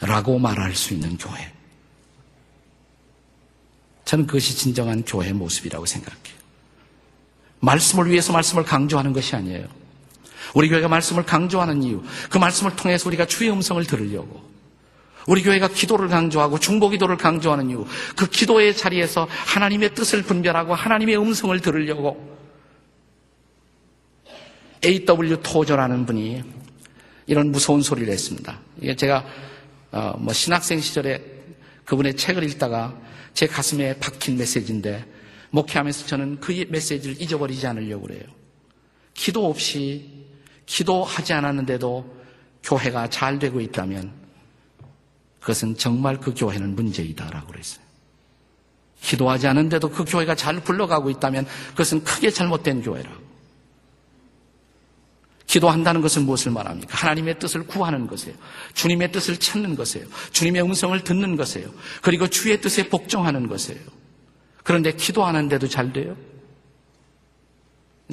[0.00, 1.52] 라고 말할 수 있는 교회.
[4.06, 6.38] 저는 그것이 진정한 교회의 모습이라고 생각해요.
[7.60, 9.87] 말씀을 위해서 말씀을 강조하는 것이 아니에요.
[10.54, 14.48] 우리 교회가 말씀을 강조하는 이유, 그 말씀을 통해서 우리가 주의 음성을 들으려고.
[15.26, 17.84] 우리 교회가 기도를 강조하고 중보 기도를 강조하는 이유,
[18.16, 22.38] 그 기도의 자리에서 하나님의 뜻을 분별하고 하나님의 음성을 들으려고.
[24.84, 25.42] A.W.
[25.42, 26.42] 토저라는 분이
[27.26, 28.58] 이런 무서운 소리를 했습니다.
[28.80, 29.24] 이게 제가
[29.90, 31.22] 어, 뭐 신학생 시절에
[31.84, 32.96] 그분의 책을 읽다가
[33.34, 35.04] 제 가슴에 박힌 메시지인데
[35.50, 38.22] 목회하면서 저는 그 메시지를 잊어버리지 않으려고 그래요.
[39.14, 40.17] 기도 없이
[40.68, 42.18] 기도하지 않았는데도
[42.62, 44.12] 교회가 잘 되고 있다면
[45.40, 47.82] 그것은 정말 그 교회는 문제이다라고 그랬어요.
[49.00, 53.28] 기도하지 않은데도 그 교회가 잘 굴러가고 있다면 그것은 크게 잘못된 교회라고.
[55.46, 56.94] 기도한다는 것은 무엇을 말합니까?
[56.94, 58.36] 하나님의 뜻을 구하는 것이에요.
[58.74, 60.06] 주님의 뜻을 찾는 것이에요.
[60.32, 61.70] 주님의 음성을 듣는 것이에요.
[62.02, 63.80] 그리고 주의 뜻에 복종하는 것이에요.
[64.62, 66.14] 그런데 기도하는데도 잘 돼요?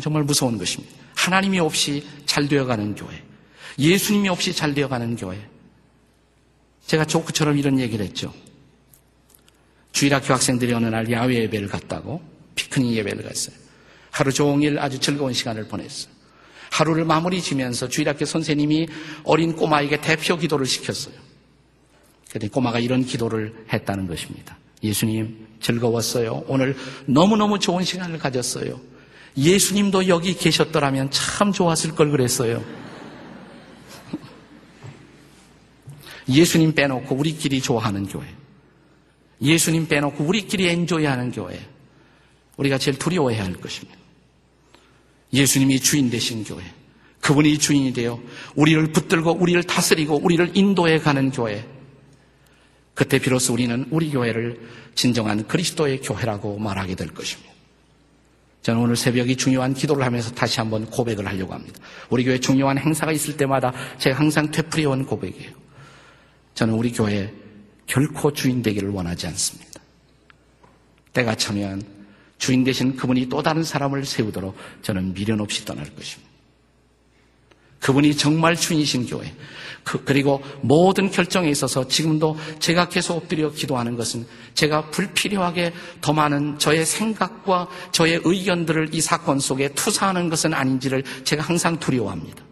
[0.01, 0.93] 정말 무서운 것입니다.
[1.15, 3.23] 하나님이 없이 잘 되어가는 교회.
[3.79, 5.39] 예수님이 없이 잘 되어가는 교회.
[6.85, 8.33] 제가 조크처럼 이런 얘기를 했죠.
[9.91, 12.21] 주일학교 학생들이 어느 날 야외 예배를 갔다고
[12.55, 13.55] 피크닉 예배를 갔어요.
[14.11, 16.13] 하루 종일 아주 즐거운 시간을 보냈어요.
[16.71, 18.87] 하루를 마무리 지면서 주일학교 선생님이
[19.23, 21.15] 어린 꼬마에게 대표 기도를 시켰어요.
[22.29, 24.57] 그랬더니 꼬마가 이런 기도를 했다는 것입니다.
[24.83, 26.43] 예수님 즐거웠어요.
[26.47, 28.79] 오늘 너무너무 좋은 시간을 가졌어요.
[29.37, 32.63] 예수님도 여기 계셨더라면 참 좋았을 걸 그랬어요.
[36.27, 38.25] 예수님 빼놓고 우리끼리 좋아하는 교회.
[39.41, 41.59] 예수님 빼놓고 우리끼리 엔조이하는 교회.
[42.57, 43.97] 우리가 제일 두려워해야 할 것입니다.
[45.33, 46.63] 예수님이 주인 되신 교회.
[47.19, 48.19] 그분이 주인이 되어
[48.55, 51.67] 우리를 붙들고 우리를 다스리고 우리를 인도해 가는 교회.
[52.93, 54.61] 그때 비로소 우리는 우리 교회를
[54.95, 57.54] 진정한 그리스도의 교회라고 말하게 될 것입니다.
[58.65, 61.79] 저는 오늘 새벽 이 중요한 기도를 하면서 다시 한번 고백을 하려고 합니다.
[62.09, 65.51] 우리 교회 중요한 행사가 있을 때마다 제가 항상 되풀이해온 고백이에요.
[66.55, 67.31] 저는 우리 교회
[67.85, 69.79] 결코 주인 되기를 원하지 않습니다.
[71.13, 71.83] 때가 차면
[72.39, 76.27] 주인 되신 그분이 또 다른 사람을 세우도록 저는 미련 없이 떠날 것입니다.
[77.81, 79.31] 그분이 정말 주인이신 교회.
[79.85, 86.57] 그, 리고 모든 결정에 있어서 지금도 제가 계속 엎드려 기도하는 것은 제가 불필요하게 더 많은
[86.57, 92.43] 저의 생각과 저의 의견들을 이 사건 속에 투사하는 것은 아닌지를 제가 항상 두려워합니다.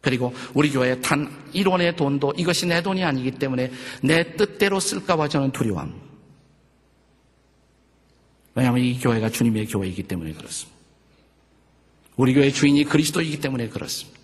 [0.00, 3.70] 그리고 우리 교회 단 1원의 돈도 이것이 내 돈이 아니기 때문에
[4.02, 6.02] 내 뜻대로 쓸까봐 저는 두려워합니다.
[8.56, 10.76] 왜냐하면 이 교회가 주님의 교회이기 때문에 그렇습니다.
[12.16, 14.21] 우리 교회 주인이 그리스도이기 때문에 그렇습니다.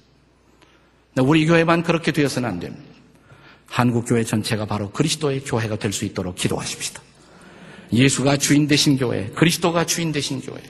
[1.23, 2.85] 우리 교회만 그렇게 되어서는 안 됩니다.
[3.67, 7.03] 한국 교회 전체가 바로 그리스도의 교회가 될 수 있도록 기도하십시다.
[7.93, 10.61] 예수가 주인 되신 교회, 그리스도가 주인 되신 교회.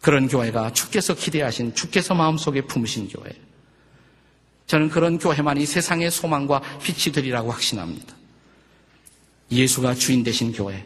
[0.00, 3.32] 그런 교회가 주께서 기대하신 주께서 마음속에 품으신 교회.
[4.66, 8.14] 저는 그런 교회만이 세상의 소망과 빛이 되리라고 확신합니다.
[9.50, 10.84] 예수가 주인 되신 교회.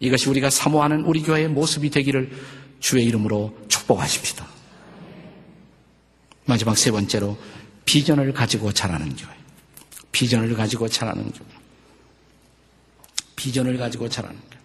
[0.00, 2.30] 이것이 우리가 사모하는 우리 교회의 모습이 되기를
[2.80, 4.46] 주의 이름으로 축복하십시다.
[6.48, 7.38] 마지막 세 번째로
[7.84, 9.30] 비전을 가지고 자라는 교회.
[10.12, 11.48] 비전을 가지고 자라는 교회.
[13.36, 14.60] 비전을 가지고 자라는 교회.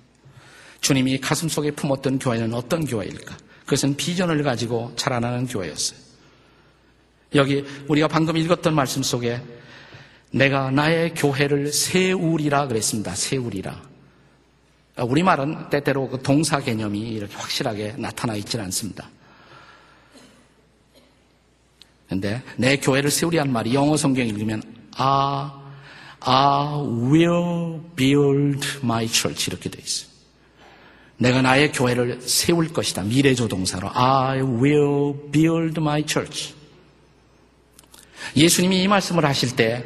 [0.80, 3.38] 주님이 가슴 속에 품었던 교회는 어떤 교회일까?
[3.66, 6.00] 그것은 비전을 가지고 자라나는 교회였어요.
[7.36, 9.42] 여기 우리가 방금 읽었던 말씀 속에
[10.32, 13.14] 내가 나의 교회를 세우리라 그랬습니다.
[13.14, 13.82] 세우리라.
[15.00, 19.10] 우리말은 때때로 그 동사 개념이 이렇게 확실하게 나타나 있지는 않습니다.
[22.14, 24.62] 근데 내 교회를 세우리한 말이 영어 성경 읽으면
[24.96, 25.50] I,
[26.20, 26.80] I
[27.12, 30.10] will build my church 이렇게 돼 있어요.
[31.18, 33.02] 내가 나의 교회를 세울 것이다.
[33.04, 36.54] 미래조 동사로 I will build my church.
[38.36, 39.84] 예수님이 이 말씀을 하실 때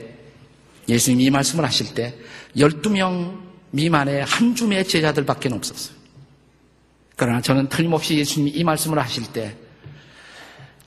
[0.89, 2.13] 예수님이 이 말씀을 하실 때
[2.57, 3.39] 12명
[3.71, 5.95] 미만의 한 줌의 제자들밖에 없었어요.
[7.15, 9.55] 그러나 저는 틀림없이 예수님이 이 말씀을 하실 때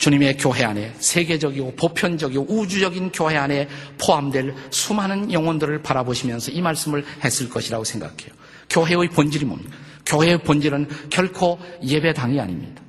[0.01, 7.51] 주님의 교회 안에 세계적이고 보편적이고 우주적인 교회 안에 포함될 수많은 영혼들을 바라보시면서 이 말씀을 했을
[7.51, 8.33] 것이라고 생각해요.
[8.71, 9.77] 교회의 본질이 뭡니까?
[10.07, 12.83] 교회의 본질은 결코 예배당이 아닙니다.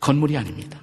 [0.00, 0.80] 건물이 아닙니다.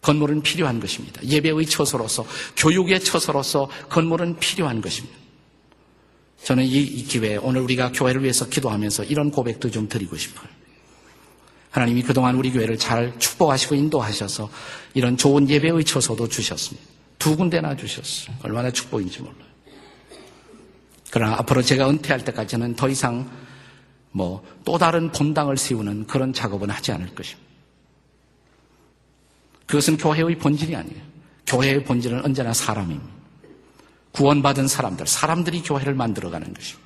[0.00, 1.20] 건물은 필요한 것입니다.
[1.24, 2.24] 예배의 처소로서,
[2.56, 5.16] 교육의 처소로서 건물은 필요한 것입니다.
[6.44, 10.48] 저는 이, 이 기회에 오늘 우리가 교회를 위해서 기도하면서 이런 고백도 좀 드리고 싶어요.
[11.76, 14.50] 하나님이 그동안 우리 교회를 잘 축복하시고 인도하셔서
[14.94, 16.86] 이런 좋은 예배의 처소도 주셨습니다.
[17.18, 18.36] 두 군데나 주셨어요.
[18.42, 19.46] 얼마나 축복인지 몰라요.
[21.10, 23.30] 그러나 앞으로 제가 은퇴할 때까지는 더 이상
[24.10, 27.48] 뭐 또 다른 본당을 세우는 그런 작업은 하지 않을 것입니다.
[29.66, 31.00] 그것은 교회의 본질이 아니에요.
[31.46, 33.14] 교회의 본질은 언제나 사람입니다.
[34.10, 36.85] 구원받은 사람들, 사람들이 교회를 만들어가는 것입니다.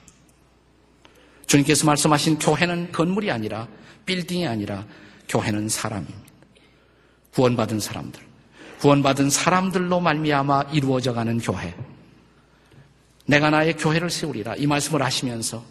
[1.51, 3.67] 주님께서 말씀하신 교회는 건물이 아니라
[4.07, 4.87] 빌딩이 아니라
[5.29, 6.31] 교회는 사람입니다.
[7.35, 8.23] 구원받은 사람들,
[8.79, 11.75] 구원받은 사람들로 말미암아 이루어져 가는 교회.
[13.27, 15.65] 내가 나의 교회를 세우리라 이 말씀을 하시면서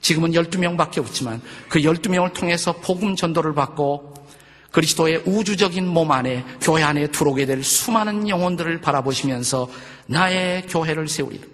[0.00, 4.14] 지금은 12명밖에 없지만 그 12명을 통해서 복음 전도를 받고
[4.72, 9.68] 그리스도의 우주적인 몸 안에 교회 안에 들어오게 될 수많은 영혼들을 바라보시면서
[10.06, 11.49] 나의 교회를 세우리라.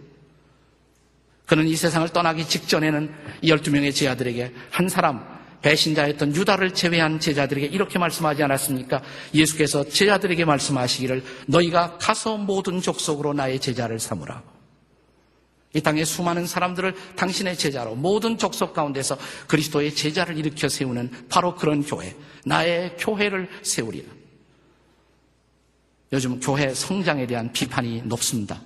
[1.46, 5.24] 그는 이 세상을 떠나기 직전에는 12명의 제자들에게 한 사람
[5.62, 9.02] 배신자였던 유다를 제외한 제자들에게 이렇게 말씀하지 않았습니까?
[9.34, 14.42] 예수께서 제자들에게 말씀하시기를 너희가 가서 모든 족속으로 나의 제자를 삼으라.
[15.74, 21.82] 이 땅의 수많은 사람들을 당신의 제자로 모든 족속 가운데서 그리스도의 제자를 일으켜 세우는 바로 그런
[21.82, 24.08] 교회, 나의 교회를 세우리라.
[26.12, 28.60] 요즘 교회 성장에 대한 비판이 높습니다.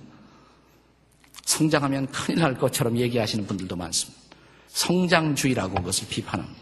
[1.45, 4.21] 성장하면 큰일 날 것처럼 얘기하시는 분들도 많습니다.
[4.67, 6.61] 성장주의라고 그것을 비판합니다.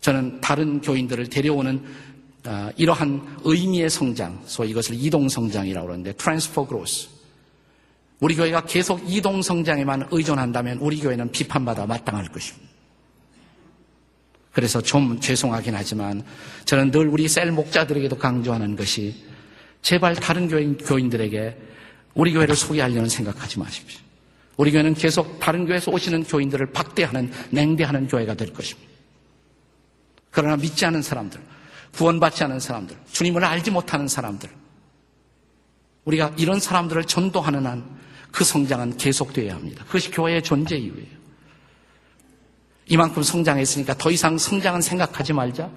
[0.00, 1.84] 저는 다른 교인들을 데려오는
[2.44, 7.08] 아, 이러한 의미의 성장, 소위 이것을 이동 성장이라고 그러는데 transfer growth.
[8.20, 12.70] 우리 교회가 계속 이동 성장에만 의존한다면 우리 교회는 비판받아 마땅할 것입니다.
[14.52, 16.22] 그래서 좀 죄송하긴 하지만
[16.64, 19.14] 저는 늘 우리 cell 목자들에게도 강조하는 것이
[19.82, 21.56] 제발 다른 교인, 교인들에게
[22.14, 24.00] 우리 교회를 소개하려는 생각하지 마십시오.
[24.56, 28.90] 우리 교회는 계속 다른 교회에서 오시는 교인들을 박대하는, 냉대하는 교회가 될 것입니다.
[30.30, 31.40] 그러나 믿지 않은 사람들,
[31.92, 34.50] 구원받지 않은 사람들, 주님을 알지 못하는 사람들,
[36.04, 38.00] 우리가 이런 사람들을 전도하는 한
[38.32, 39.84] 그 성장은 계속되어야 합니다.
[39.86, 41.20] 그것이 교회의 존재 이유예요.
[42.86, 45.70] 이만큼 성장했으니까 더 이상 성장은 생각하지 말자.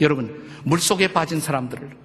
[0.00, 1.96] 여러분, 물 속에 빠진 사람들을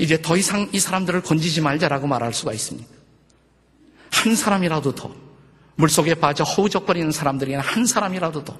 [0.00, 2.88] 이제 더 이상 이 사람들을 건지지 말자라고 말할 수가 있습니다.
[4.10, 5.14] 한 사람이라도 더
[5.76, 8.58] 물속에 빠져 허우적거리는 사람들에게는 한 사람이라도 더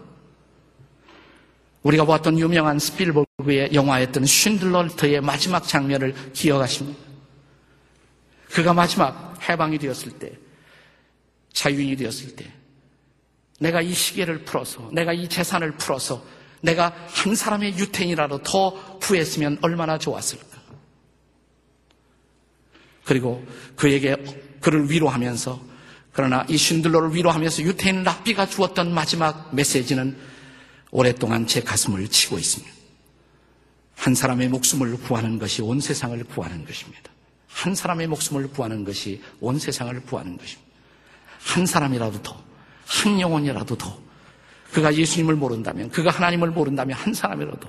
[1.82, 7.00] 우리가 보았던 유명한 스필버그의 영화였던 쉰들러트의 마지막 장면을 기억하십니까?
[8.50, 10.32] 그가 마지막 해방이 되었을 때,
[11.54, 12.52] 자유인이 되었을 때,
[13.60, 16.22] 내가 이 시계를 풀어서, 내가 이 재산을 풀어서,
[16.60, 20.49] 내가 한 사람의 유태인이라도 더 구했으면 얼마나 좋았을까.
[23.10, 23.44] 그리고
[23.74, 24.14] 그에게
[24.60, 25.60] 그를 위로하면서,
[26.12, 30.16] 그러나 이 쉰들러를 위로하면서 유태인 랍비가 주었던 마지막 메시지는
[30.92, 32.72] 오랫동안 제 가슴을 치고 있습니다.
[33.96, 37.10] 한 사람의 목숨을 구하는 것이 온 세상을 구하는 것입니다.
[37.48, 40.70] 한 사람의 목숨을 구하는 것이 온 세상을 구하는 것입니다.
[41.40, 42.40] 한 사람이라도 더,
[42.86, 43.98] 한 영혼이라도 더,
[44.70, 47.68] 그가 예수님을 모른다면, 그가 하나님을 모른다면 한 사람이라도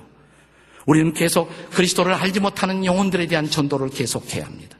[0.86, 4.78] 우리는 계속 그리스도를 알지 못하는 영혼들에 대한 전도를 계속해야 합니다.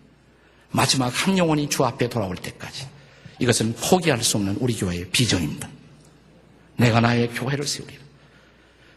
[0.72, 2.87] 마지막 한 영혼이 주 앞에 돌아올 때까지.
[3.38, 5.68] 이것은 포기할 수 없는 우리 교회의 비전입니다.
[6.76, 8.02] 내가 나의 교회를 세우리라.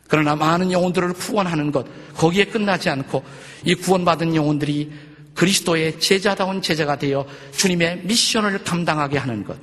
[0.07, 3.23] 그러나 많은 영혼들을 구원하는 것, 거기에 끝나지 않고
[3.65, 4.91] 이 구원받은 영혼들이
[5.33, 9.57] 그리스도의 제자다운 제자가 되어 주님의 미션을 감당하게 하는 것.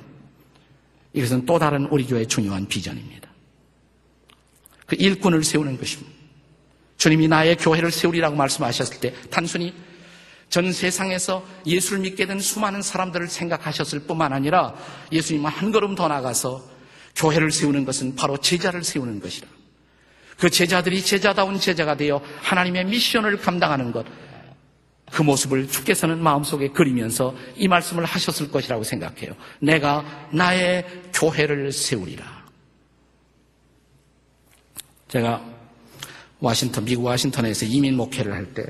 [1.13, 3.29] 이것은 또 다른 우리 교회의 중요한 비전입니다.
[4.85, 6.11] 그 일꾼을 세우는 것입니다.
[6.97, 9.73] 주님이 나의 교회를 세우리라고 말씀하셨을 때 단순히
[10.53, 14.75] 전 세상에서 예수를 믿게 된 수많은 사람들을 생각하셨을 뿐만 아니라
[15.11, 16.63] 예수님은 한 걸음 더 나가서
[17.15, 19.47] 교회를 세우는 것은 바로 제자를 세우는 것이라.
[20.37, 24.05] 그 제자들이 제자다운 제자가 되어 하나님의 미션을 감당하는 것,
[25.11, 29.35] 그 모습을 주께서는 마음속에 그리면서 이 말씀을 하셨을 것이라고 생각해요.
[29.59, 32.45] 내가 나의 교회를 세우리라.
[35.07, 35.43] 제가
[36.39, 38.63] 와싱턴, 미국 와싱턴에서 이민 목회를 할 때,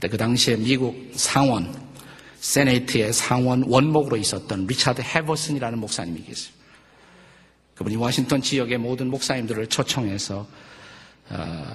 [0.00, 1.70] 그때 그 당시에 미국 상원,
[2.40, 6.54] Senate의 상원 원목으로 있었던 리차드 해버슨이라는 목사님이 계세요.
[7.74, 10.48] 그분이 워싱턴 지역의 모든 목사님들을 초청해서
[11.28, 11.66] 어,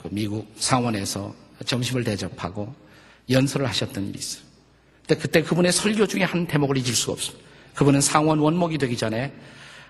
[0.00, 1.34] 그 미국 상원에서
[1.66, 2.74] 점심을 대접하고
[3.28, 4.44] 연설을 하셨던 일이 있어요.
[5.06, 7.44] 근데 그때 그분의 설교 중에 한 대목을 잊을 수가 없습니다.
[7.74, 9.34] 그분은 상원 원목이 되기 전에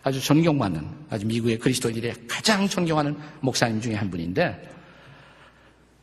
[0.02, 4.77] 아주 존경받는 아주 미국의 그리스도인들의 가장 존경하는 목사님 중에 한 분인데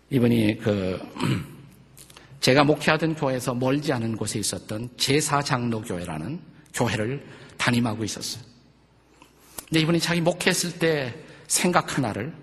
[0.10, 1.00] 이분이 그
[2.40, 6.40] 제가 목회하던 교회에서 멀지 않은 곳에 있었던 제사장로교회라는
[6.74, 7.26] 교회를
[7.58, 8.44] 담임하고 있었어요.
[9.68, 11.14] 근데 이분이 자기 목회했을 때
[11.48, 12.34] 생각 하나를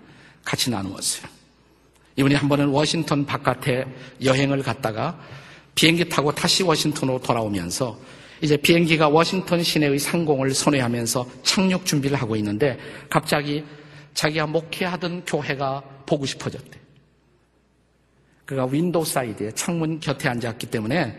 [0.43, 1.31] 같이 나누었어요.
[2.17, 3.85] 이분이 한 번은 워싱턴 바깥에
[4.21, 5.19] 여행을 갔다가
[5.73, 7.97] 비행기 타고 다시 워싱턴으로 돌아오면서
[8.41, 12.77] 이제 비행기가 워싱턴 시내의 상공을 선회하면서 착륙 준비를 하고 있는데
[13.09, 13.63] 갑자기
[14.13, 16.82] 자기가 목회하던 교회가 보고 싶어졌대.
[18.53, 21.17] 그가 window side에 창문 곁에 앉았기 때문에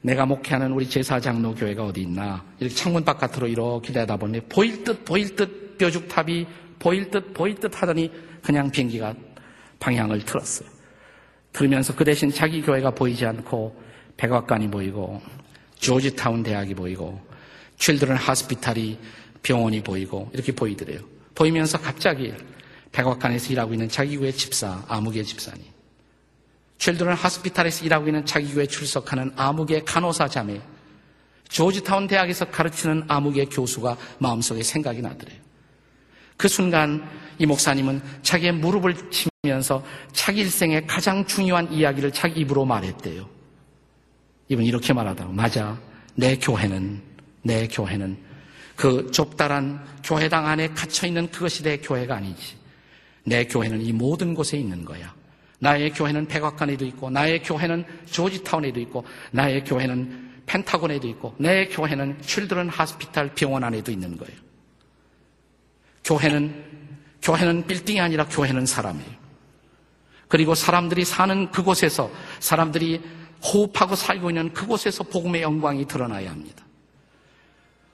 [0.00, 5.34] 내가 목회하는 우리 제4장로 교회가 어디 있나 이렇게 창문 바깥으로 이렇게 내다보니 보일 듯 보일
[5.34, 6.46] 듯 뾰죽탑이
[6.78, 8.10] 보일 듯 보일 듯 하더니
[8.42, 9.14] 그냥 비행기가
[9.80, 10.68] 방향을 틀었어요.
[11.52, 13.74] 들으면서 그 대신 자기 교회가 보이지 않고
[14.16, 15.20] 백악관이 보이고
[15.78, 17.20] 조지타운 대학이 보이고
[17.78, 18.98] 칠드런 하스피탈이
[19.42, 21.00] 병원이 보이고 이렇게 보이더래요.
[21.34, 22.32] 보이면서 갑자기
[22.92, 25.77] 백악관에서 일하고 있는 자기 교회 집사 아무개 집사님
[26.78, 30.60] 칠드런 하스피탈에서 일하고 있는 자기 교회 출석하는 아무개 간호사 자매
[31.48, 35.38] 조지타운 대학에서 가르치는 아무개 교수가 마음속에 생각이 나더래요.
[36.36, 37.08] 그 순간
[37.38, 43.28] 이 목사님은 자기의 무릎을 치면서 자기 일생의 가장 중요한 이야기를 자기 입으로 말했대요.
[44.48, 45.32] 이분 이렇게 말하더라고.
[45.32, 45.78] 맞아.
[46.14, 47.02] 내 교회는,
[47.42, 48.16] 내 교회는
[48.76, 52.56] 그 좁다란 교회당 안에 갇혀 있는 그것이 내 교회가 아니지.
[53.24, 55.17] 내 교회는 이 모든 곳에 있는 거야.
[55.60, 62.68] 나의 교회는 백악관에도 있고, 나의 교회는 조지타운에도 있고, 나의 교회는 펜타곤에도 있고, 내 교회는 칠드런
[62.68, 64.36] 하스피탈 병원 안에도 있는 거예요.
[66.04, 66.64] 교회는,
[67.22, 69.18] 교회는 빌딩이 아니라 교회는 사람이에요.
[70.28, 73.00] 그리고 사람들이 사는 그곳에서 사람들이
[73.42, 76.64] 호흡하고 살고 있는 그곳에서 복음의 영광이 드러나야 합니다.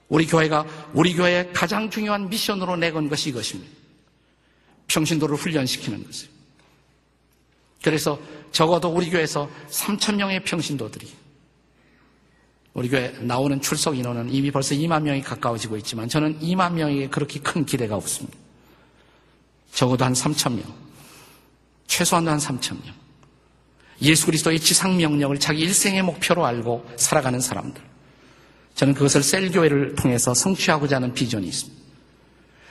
[0.08, 3.72] 우리 교회가 우리 교회의 가장 중요한 미션으로 내건 것이 이것입니다.
[4.88, 6.33] 평신도를 훈련시키는 것을.
[7.84, 8.18] 그래서
[8.50, 11.06] 적어도 우리 교회에서 3천 명의 평신도들이
[12.72, 17.38] 우리 교회 나오는 출석 인원은 이미 벌써 2만 명이 가까워지고 있지만 저는 2만 명에게 그렇게
[17.40, 18.36] 큰 기대가 없습니다.
[19.70, 20.64] 적어도 한 3천 명,
[21.86, 22.94] 최소한도 한 3천 명.
[24.00, 27.82] 예수 그리스도의 지상 명령을 자기 일생의 목표로 알고 살아가는 사람들.
[28.74, 31.83] 저는 그것을 셀 교회를 통해서 성취하고자 하는 비전이 있습니다.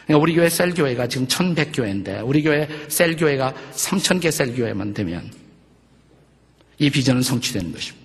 [0.05, 5.31] 그러니까 우리 교회 셀교회가 지금 1100교회인데 우리 교회 셀교회가 3000개 셀교회만 되면
[6.77, 8.03] 이 비전은 성취되는 것입니다.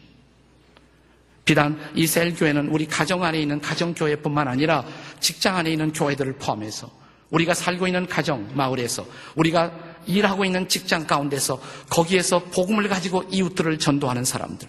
[1.45, 4.85] 비단 이 셀교회는 우리 가정 안에 있는 가정교회뿐만 아니라
[5.19, 6.91] 직장 안에 있는 교회들을 포함해서
[7.31, 9.73] 우리가 살고 있는 가정, 마을에서 우리가
[10.07, 14.69] 일하고 있는 직장 가운데서 거기에서 복음을 가지고 이웃들을 전도하는 사람들.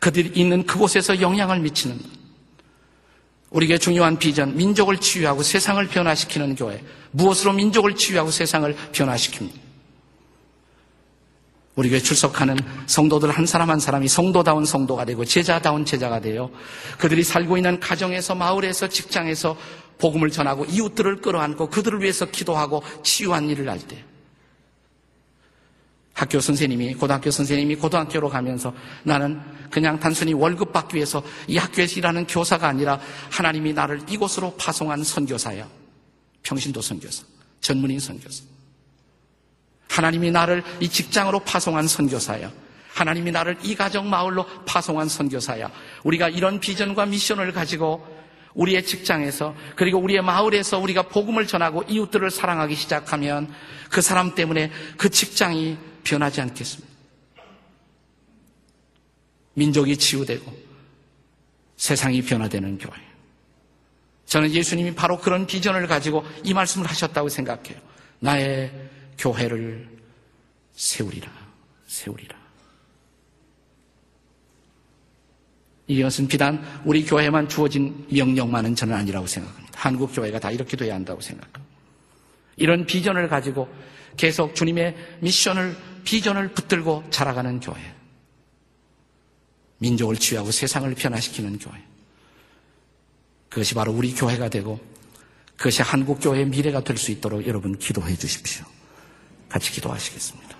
[0.00, 1.98] 그들이 있는 그곳에서 영향을 미치는
[3.52, 6.82] 우리에게 중요한 비전, 민족을 치유하고 세상을 변화시키는 교회.
[7.12, 9.62] 무엇으로 민족을 치유하고 세상을 변화시킵니다.
[11.74, 16.50] 우리 교회 출석하는 성도들 한 사람 한 사람이 성도다운 성도가 되고 제자다운 제자가 되어
[16.98, 19.56] 그들이 살고 있는 가정에서 마을에서 직장에서
[19.98, 24.04] 복음을 전하고 이웃들을 끌어안고 그들을 위해서 기도하고 치유한 일을 할 때.
[26.12, 29.40] 학교 선생님이, 고등학교 선생님이 고등학교로 가면서 나는
[29.70, 33.00] 그냥 단순히 월급 받기 위해서 이 학교에서 일하는 교사가 아니라
[33.30, 35.66] 하나님이 나를 이곳으로 파송한 선교사야.
[36.42, 37.24] 평신도 선교사.
[37.60, 38.44] 전문인 선교사.
[39.88, 42.50] 하나님이 나를 이 직장으로 파송한 선교사야.
[42.92, 45.70] 하나님이 나를 이 가정 마을로 파송한 선교사야.
[46.04, 48.06] 우리가 이런 비전과 미션을 가지고
[48.54, 53.52] 우리의 직장에서 그리고 우리의 마을에서 우리가 복음을 전하고 이웃들을 사랑하기 시작하면
[53.90, 56.92] 그 사람 때문에 그 직장이 변하지 않겠습니다.
[59.54, 60.52] 민족이 치유되고
[61.76, 62.94] 세상이 변화되는 교회.
[64.26, 67.78] 저는 예수님이 바로 그런 비전을 가지고 이 말씀을 하셨다고 생각해요.
[68.20, 68.72] 나의
[69.18, 69.88] 교회를
[70.72, 71.30] 세우리라,
[71.86, 72.40] 세우리라.
[75.88, 79.72] 이것은 비단 우리 교회만 주어진 명령만은 저는 아니라고 생각합니다.
[79.74, 81.60] 한국 교회가 다 이렇게 돼야 한다고 생각합니다.
[82.56, 83.68] 이런 비전을 가지고
[84.16, 87.94] 계속 주님의 미션을 비전을 붙들고 자라가는 교회.
[89.78, 91.82] 민족을 치유하고 세상을 변화시키는 교회.
[93.48, 94.80] 그것이 바로 우리 교회가 되고
[95.56, 98.64] 그것이 한국 교회의 미래가 될 수 있도록 여러분 기도해 주십시오.
[99.48, 100.56] 같이 기도하시겠습니다.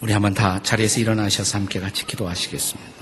[0.00, 2.95] 우리 한번 다 자리에서 일어나셔서 함께 같이 기도하시겠습니다.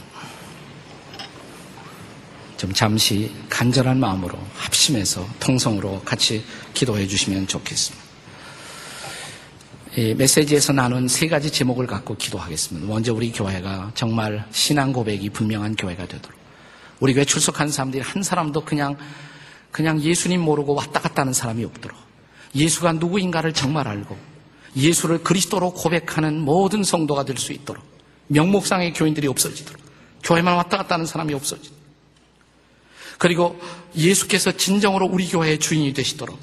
[2.57, 8.05] 좀 잠시 간절한 마음으로 합심해서 통성으로 같이 기도해 주시면 좋겠습니다.
[9.97, 12.87] 이 메시지에서 나눈 세 가지 제목을 갖고 기도하겠습니다.
[12.87, 16.39] 먼저 우리 교회가 정말 신앙 고백이 분명한 교회가 되도록.
[17.01, 18.97] 우리 교회 출석한 사람들이 한 사람도 그냥
[19.71, 21.97] 그냥 예수님 모르고 왔다 갔다 하는 사람이 없도록.
[22.55, 24.17] 예수가 누구인가를 정말 알고
[24.77, 27.85] 예수를 그리스도로 고백하는 모든 성도가 될 수 있도록.
[28.29, 29.81] 명목상의 교인들이 없어지도록.
[30.25, 31.84] 교회만 왔다 갔다 하는 사람이 없어지도록
[33.19, 33.59] 그리고
[33.97, 36.39] 예수께서 진정으로 우리 교회의 주인이 되시도록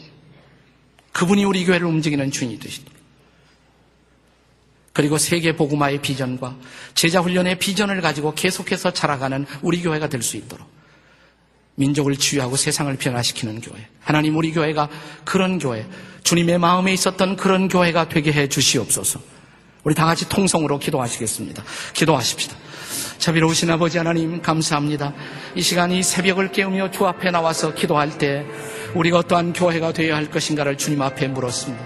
[1.11, 3.01] 그분이 우리 교회를 움직이는 주인이 되시도록
[4.93, 6.57] 그리고 세계 복음화의 비전과
[6.95, 10.67] 제자 훈련의 비전을 가지고 계속해서 자라가는 우리 교회가 될 수 있도록
[11.76, 13.88] 민족을 치유하고 세상을 변화시키는 교회.
[13.99, 14.89] 하나님 우리 교회가
[15.24, 15.86] 그런 교회,
[16.24, 19.19] 주님의 마음에 있었던 그런 교회가 되게 해 주시옵소서.
[19.84, 21.63] 우리 다 같이 통성으로 기도하시겠습니다.
[21.93, 22.55] 기도하십시다.
[23.22, 25.13] 자비로우신 아버지 하나님 감사합니다.
[25.53, 28.43] 이 시간 이 새벽을 깨우며 주 앞에 나와서 기도할 때
[28.95, 31.86] 우리가 어떠한 교회가 되어야 할 것인가를 주님 앞에 물었습니다.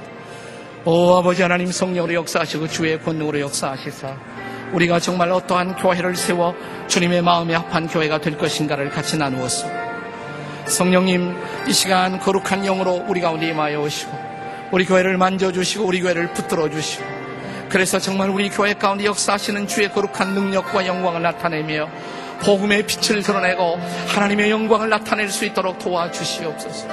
[0.86, 4.16] 오 아버지 하나님 성령으로 역사하시고 주의 권능으로 역사하시사
[4.72, 6.56] 우리가 정말 어떠한 교회를 세워
[6.88, 9.78] 주님의 마음에 합한 교회가 될 것인가를 같이 나누었습니다.
[10.68, 11.36] 성령님
[11.68, 14.18] 이 시간 거룩한 영으로 우리 가운데 임하여 오시고
[14.72, 17.15] 우리 교회를 만져주시고 우리 교회를 붙들어 주시고
[17.76, 21.90] 그래서 정말 우리 교회 가운데 역사하시는 주의 거룩한 능력과 영광을 나타내며
[22.46, 26.88] 복음의 빛을 드러내고 하나님의 영광을 나타낼 수 있도록 도와주시옵소서.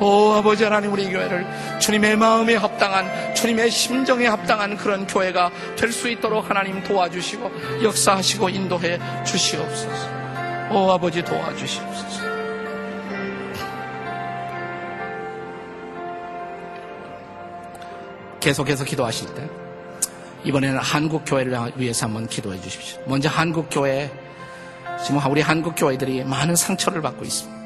[0.00, 1.46] 오 아버지 하나님 우리 교회를
[1.78, 8.98] 주님의 마음에 합당한 주님의 심정에 합당한 그런 교회가 될 수 있도록 하나님 도와주시고 역사하시고 인도해
[9.24, 10.08] 주시옵소서.
[10.72, 12.26] 오 아버지 도와주시옵소서.
[18.40, 19.65] 계속해서 기도하실 때
[20.44, 23.00] 이번에는 한국 교회를 위해서 한번 기도해 주십시오.
[23.06, 24.10] 먼저 한국 교회
[25.04, 27.56] 지금 우리 한국 교회들이 많은 상처를 받고 있습니다.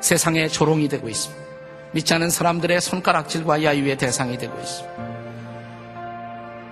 [0.00, 1.48] 세상의 조롱이 되고 있습니다.
[1.92, 5.08] 믿지 않은 사람들의 손가락질과 야유의 대상이 되고 있습니다.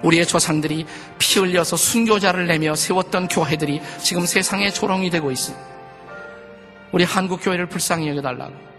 [0.02, 0.86] 우리의 조상들이
[1.18, 5.64] 피 흘려서 순교자를 내며 세웠던 교회들이 지금 세상의 조롱이 되고 있습니다.
[6.92, 8.75] 우리 한국 교회를 불쌍히 여겨달라고.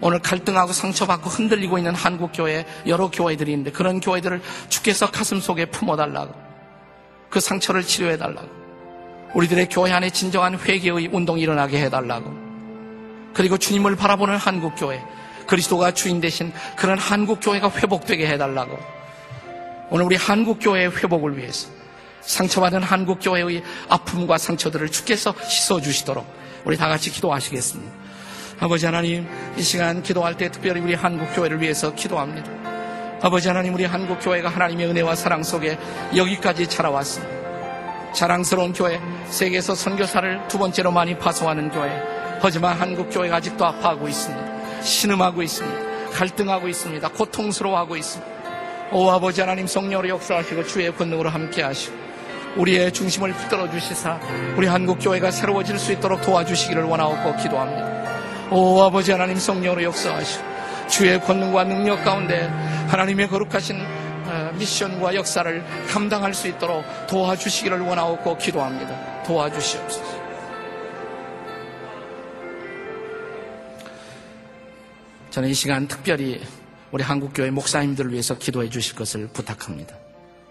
[0.00, 5.66] 오늘 갈등하고 상처받고 흔들리고 있는 한국 교회 여러 교회들이 있는데 그런 교회들을 주께서 가슴 속에
[5.66, 6.34] 품어달라고.
[7.28, 8.48] 그 상처를 치료해달라고.
[9.34, 12.34] 우리들의 교회 안에 진정한 회개의 운동이 일어나게 해달라고.
[13.32, 15.00] 그리고 주님을 바라보는 한국교회,
[15.46, 18.78] 그리스도가 주인 되신 그런 한국교회가 회복되게 해달라고.
[19.90, 21.68] 오늘 우리 한국교회의 회복을 위해서
[22.22, 26.26] 상처받은 한국교회의 아픔과 상처들을 주께서 씻어주시도록
[26.64, 27.99] 우리 다 같이 기도하시겠습니다.
[28.60, 32.50] 아버지 하나님, 이 시간 기도할 때 특별히 우리 한국교회를 위해서 기도합니다.
[33.22, 35.78] 아버지 하나님, 우리 한국교회가 하나님의 은혜와 사랑 속에
[36.14, 38.12] 여기까지 자라왔습니다.
[38.12, 41.90] 자랑스러운 교회, 세계에서 선교사를 두 번째로 많이 파송하는 교회,
[42.42, 44.82] 하지만 한국 교회가 아직도 아파하고 있습니다.
[44.82, 46.10] 신음하고 있습니다.
[46.10, 47.08] 갈등하고 있습니다.
[47.08, 48.32] 고통스러워하고 있습니다.
[48.92, 51.96] 오 아버지 하나님 성령으로 역사하시고 주의 권능으로 함께하시고
[52.56, 54.18] 우리의 중심을 붙들어 주시사
[54.56, 58.09] 우리 한국 교회가 새로워질 수 있도록 도와주시기를 원하옵고 기도합니다.
[58.50, 60.44] 오 아버지 하나님 성령으로 역사하시고
[60.88, 62.46] 주의 권능과 능력 가운데
[62.88, 63.76] 하나님의 거룩하신
[64.26, 69.22] 어, 미션과 역사를 감당할 수 있도록 도와주시기를 원하옵고 기도합니다.
[69.22, 70.20] 도와주시옵소서.
[75.30, 76.40] 저는 이 시간 특별히
[76.90, 79.94] 우리 한국교회 목사님들을 위해서 기도해 주실 것을 부탁합니다.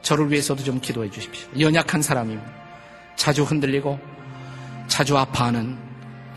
[0.02, 1.50] 저를 위해서도 좀 기도해 주십시오.
[1.60, 2.50] 연약한 사람입니다.
[3.18, 4.00] 자주 흔들리고
[4.88, 5.89] 자주 아파하는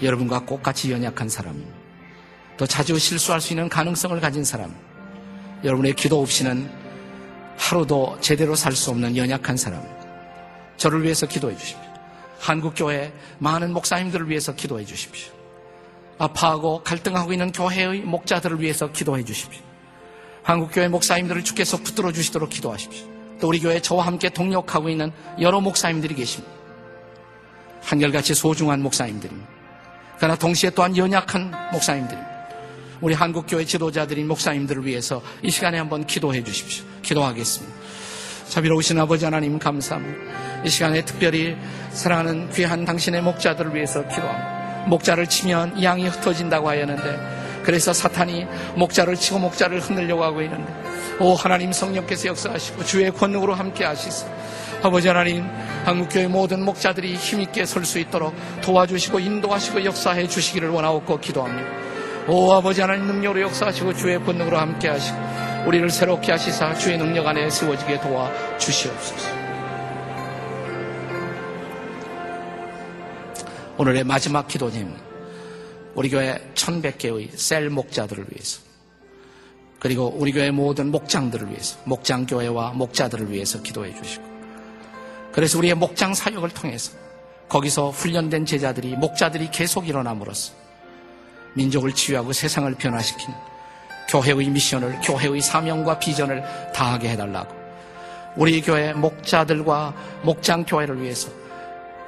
[0.03, 1.72] 여러분과 똑같이 연약한 사람입니다.
[2.57, 4.74] 또 자주 실수할 수 있는 가능성을 가진 사람.
[5.64, 6.70] 여러분의 기도 없이는
[7.57, 9.82] 하루도 제대로 살 수 없는 연약한 사람.
[10.76, 11.80] 저를 위해서 기도해 주십시오.
[12.40, 15.32] 한국교회 많은 목사님들을 위해서 기도해 주십시오.
[16.18, 19.62] 아파하고 갈등하고 있는 교회의 목자들을 위해서 기도해 주십시오.
[20.42, 23.07] 한국교회 목사님들을 주께서 붙들어 주시도록 기도하십시오.
[23.40, 26.53] 또 우리 교회 저와 함께 동력하고 있는 여러 목사님들이 계십니다.
[27.82, 29.61] 한결같이 소중한 목사님들입니다.
[30.23, 32.31] 그러나 동시에 또한 연약한 목사님들입니다.
[33.01, 36.85] 우리 한국교회 지도자들인 목사님들을 위해서 이 시간에 한번 기도해 주십시오.
[37.03, 37.77] 기도하겠습니다.
[38.49, 40.62] 자비로우신 아버지 하나님 감사합니다.
[40.64, 41.57] 이 시간에 특별히
[41.91, 44.85] 사랑하는 귀한 당신의 목자들을 위해서 기도합니다.
[44.87, 48.46] 목자를 치면 양이 흩어진다고 하였는데 그래서 사탄이
[48.76, 50.72] 목자를 치고 목자를 흔들려고 하고 있는데
[51.20, 54.26] 오 하나님 성령께서 역사하시고 주의 권능으로 함께 하시소.
[54.82, 55.44] 아버지 하나님
[55.84, 61.68] 한국교회 모든 목자들이 힘있게 설 수 있도록 도와주시고 인도하시고 역사해 주시기를 원하옵고 기도합니다.
[62.28, 65.16] 오 아버지 하나님 능력으로 역사하시고 주의 권능으로 함께 하시고
[65.66, 69.42] 우리를 새롭게 하시사 주의 능력 안에 세워지게 도와 주시옵소서.
[73.78, 74.94] 오늘의 마지막 기도님,
[75.95, 78.61] 우리 교회 1100개의 셀 목자들을 위해서,
[79.78, 84.24] 그리고 우리 교회 모든 목장들을 위해서, 목장 교회와 목자들을 위해서 기도해 주시고,
[85.32, 86.93] 그래서 우리의 목장 사역을 통해서
[87.49, 90.55] 거기서 훈련된 제자들이, 목자들이 계속 일어남으로써
[91.55, 93.28] 민족을 치유하고 세상을 변화시킨
[94.09, 96.43] 교회의 미션을, 교회의 사명과 비전을
[96.74, 97.55] 다하게 해달라고.
[98.36, 101.30] 우리 교회 목자들과 목장 교회를 위해서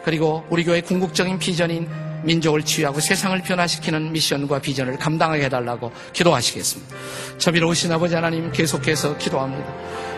[0.04, 1.88] 그리고 우리 교회 궁극적인 비전인
[2.24, 6.94] 민족을 치유하고 세상을 변화시키는 미션과 비전을 감당하게 해달라고 기도하시겠습니다.
[7.38, 9.72] 저비로우신 아버지 하나님 계속해서 기도합니다.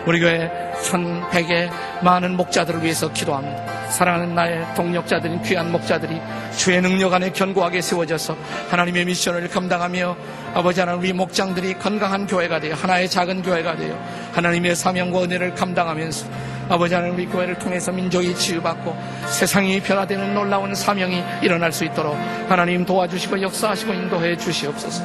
[0.05, 0.49] 우리 교회
[0.83, 1.69] 1100의
[2.01, 3.89] 많은 목자들을 위해서 기도합니다.
[3.89, 6.19] 사랑하는 나의 동력자들인 귀한 목자들이
[6.57, 8.37] 주의 능력 안에 견고하게 세워져서
[8.69, 10.15] 하나님의 미션을 감당하며
[10.53, 13.97] 아버지 하나님 우리 목장들이 건강한 교회가 되어 하나의 작은 교회가 되어
[14.33, 16.27] 하나님의 사명과 은혜를 감당하면서
[16.69, 18.95] 아버지 하나님 우리 교회를 통해서 민족이 치유받고
[19.27, 22.15] 세상이 변화되는 놀라운 사명이 일어날 수 있도록
[22.49, 25.03] 하나님 도와주시고 역사하시고 인도해 주시옵소서.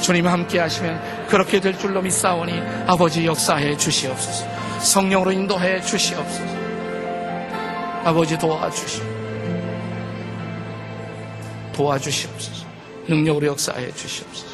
[0.00, 2.52] 주님 함께 하시면 그렇게 될 줄로 믿사오니
[2.86, 4.46] 아버지 역사해 주시옵소서.
[4.80, 6.44] 성령으로 인도해 주시옵소서.
[8.04, 9.04] 아버지 도와주시오.
[11.74, 12.66] 도와주시옵소서.
[13.08, 14.53] 능력으로 역사해 주시옵소서.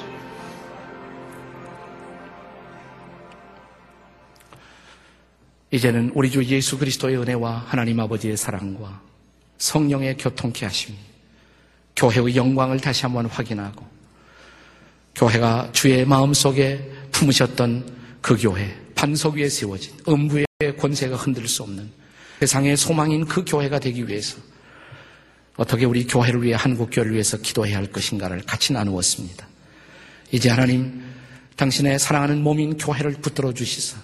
[5.72, 9.00] 이제는 우리 주 예수 그리스도의 은혜와 하나님 아버지의 사랑과
[9.58, 10.96] 성령의 교통케 하심이
[11.94, 13.86] 교회의 영광을 다시 한번 확인하고
[15.14, 20.46] 교회가 주의 마음속에 품으셨던 그 교회 반석 위에 세워진 음부의
[20.78, 21.90] 권세가 흔들 수 없는
[22.40, 24.38] 세상의 소망인 그 교회가 되기 위해서
[25.56, 29.46] 어떻게 우리 교회를 위해 한국교회를 위해서 기도해야 할 것인가를 같이 나누었습니다.
[30.32, 31.02] 이제 하나님
[31.56, 33.98] 당신의 사랑하는 몸인 교회를 붙들어 주시사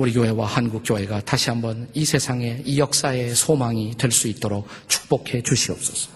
[0.00, 5.42] 우리 교회와 한국 교회가 다시 한번 이 세상의 이 역사의 소망이 될 수 있도록 축복해
[5.42, 6.10] 주시옵소서.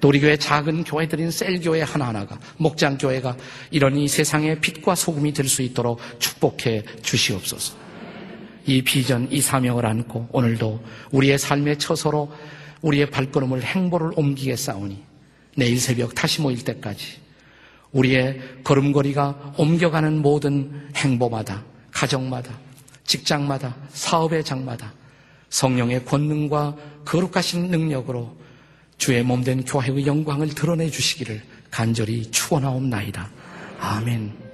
[0.00, 3.36] 또 우리 교회 작은 교회들인 셀교회 하나하나가 목장 교회가
[3.70, 7.74] 이런 이 세상의 빛과 소금이 될 수 있도록 축복해 주시옵소서.
[8.64, 12.32] 이 비전, 이 사명을 안고 오늘도 우리의 삶의 처소로
[12.80, 15.02] 우리의 발걸음을 행보를 옮기게 싸우니
[15.54, 17.18] 내일 새벽 다시 모일 때까지
[17.92, 22.64] 우리의 걸음걸이가 옮겨가는 모든 행보마다 가정마다
[23.06, 24.92] 직장마다 사업의 장마다
[25.48, 28.36] 성령의 권능과 거룩하신 능력으로
[28.98, 33.30] 주의 몸된 교회의 영광을 드러내 주시기를 간절히 축원하옵나이다.
[33.78, 34.45] 아멘.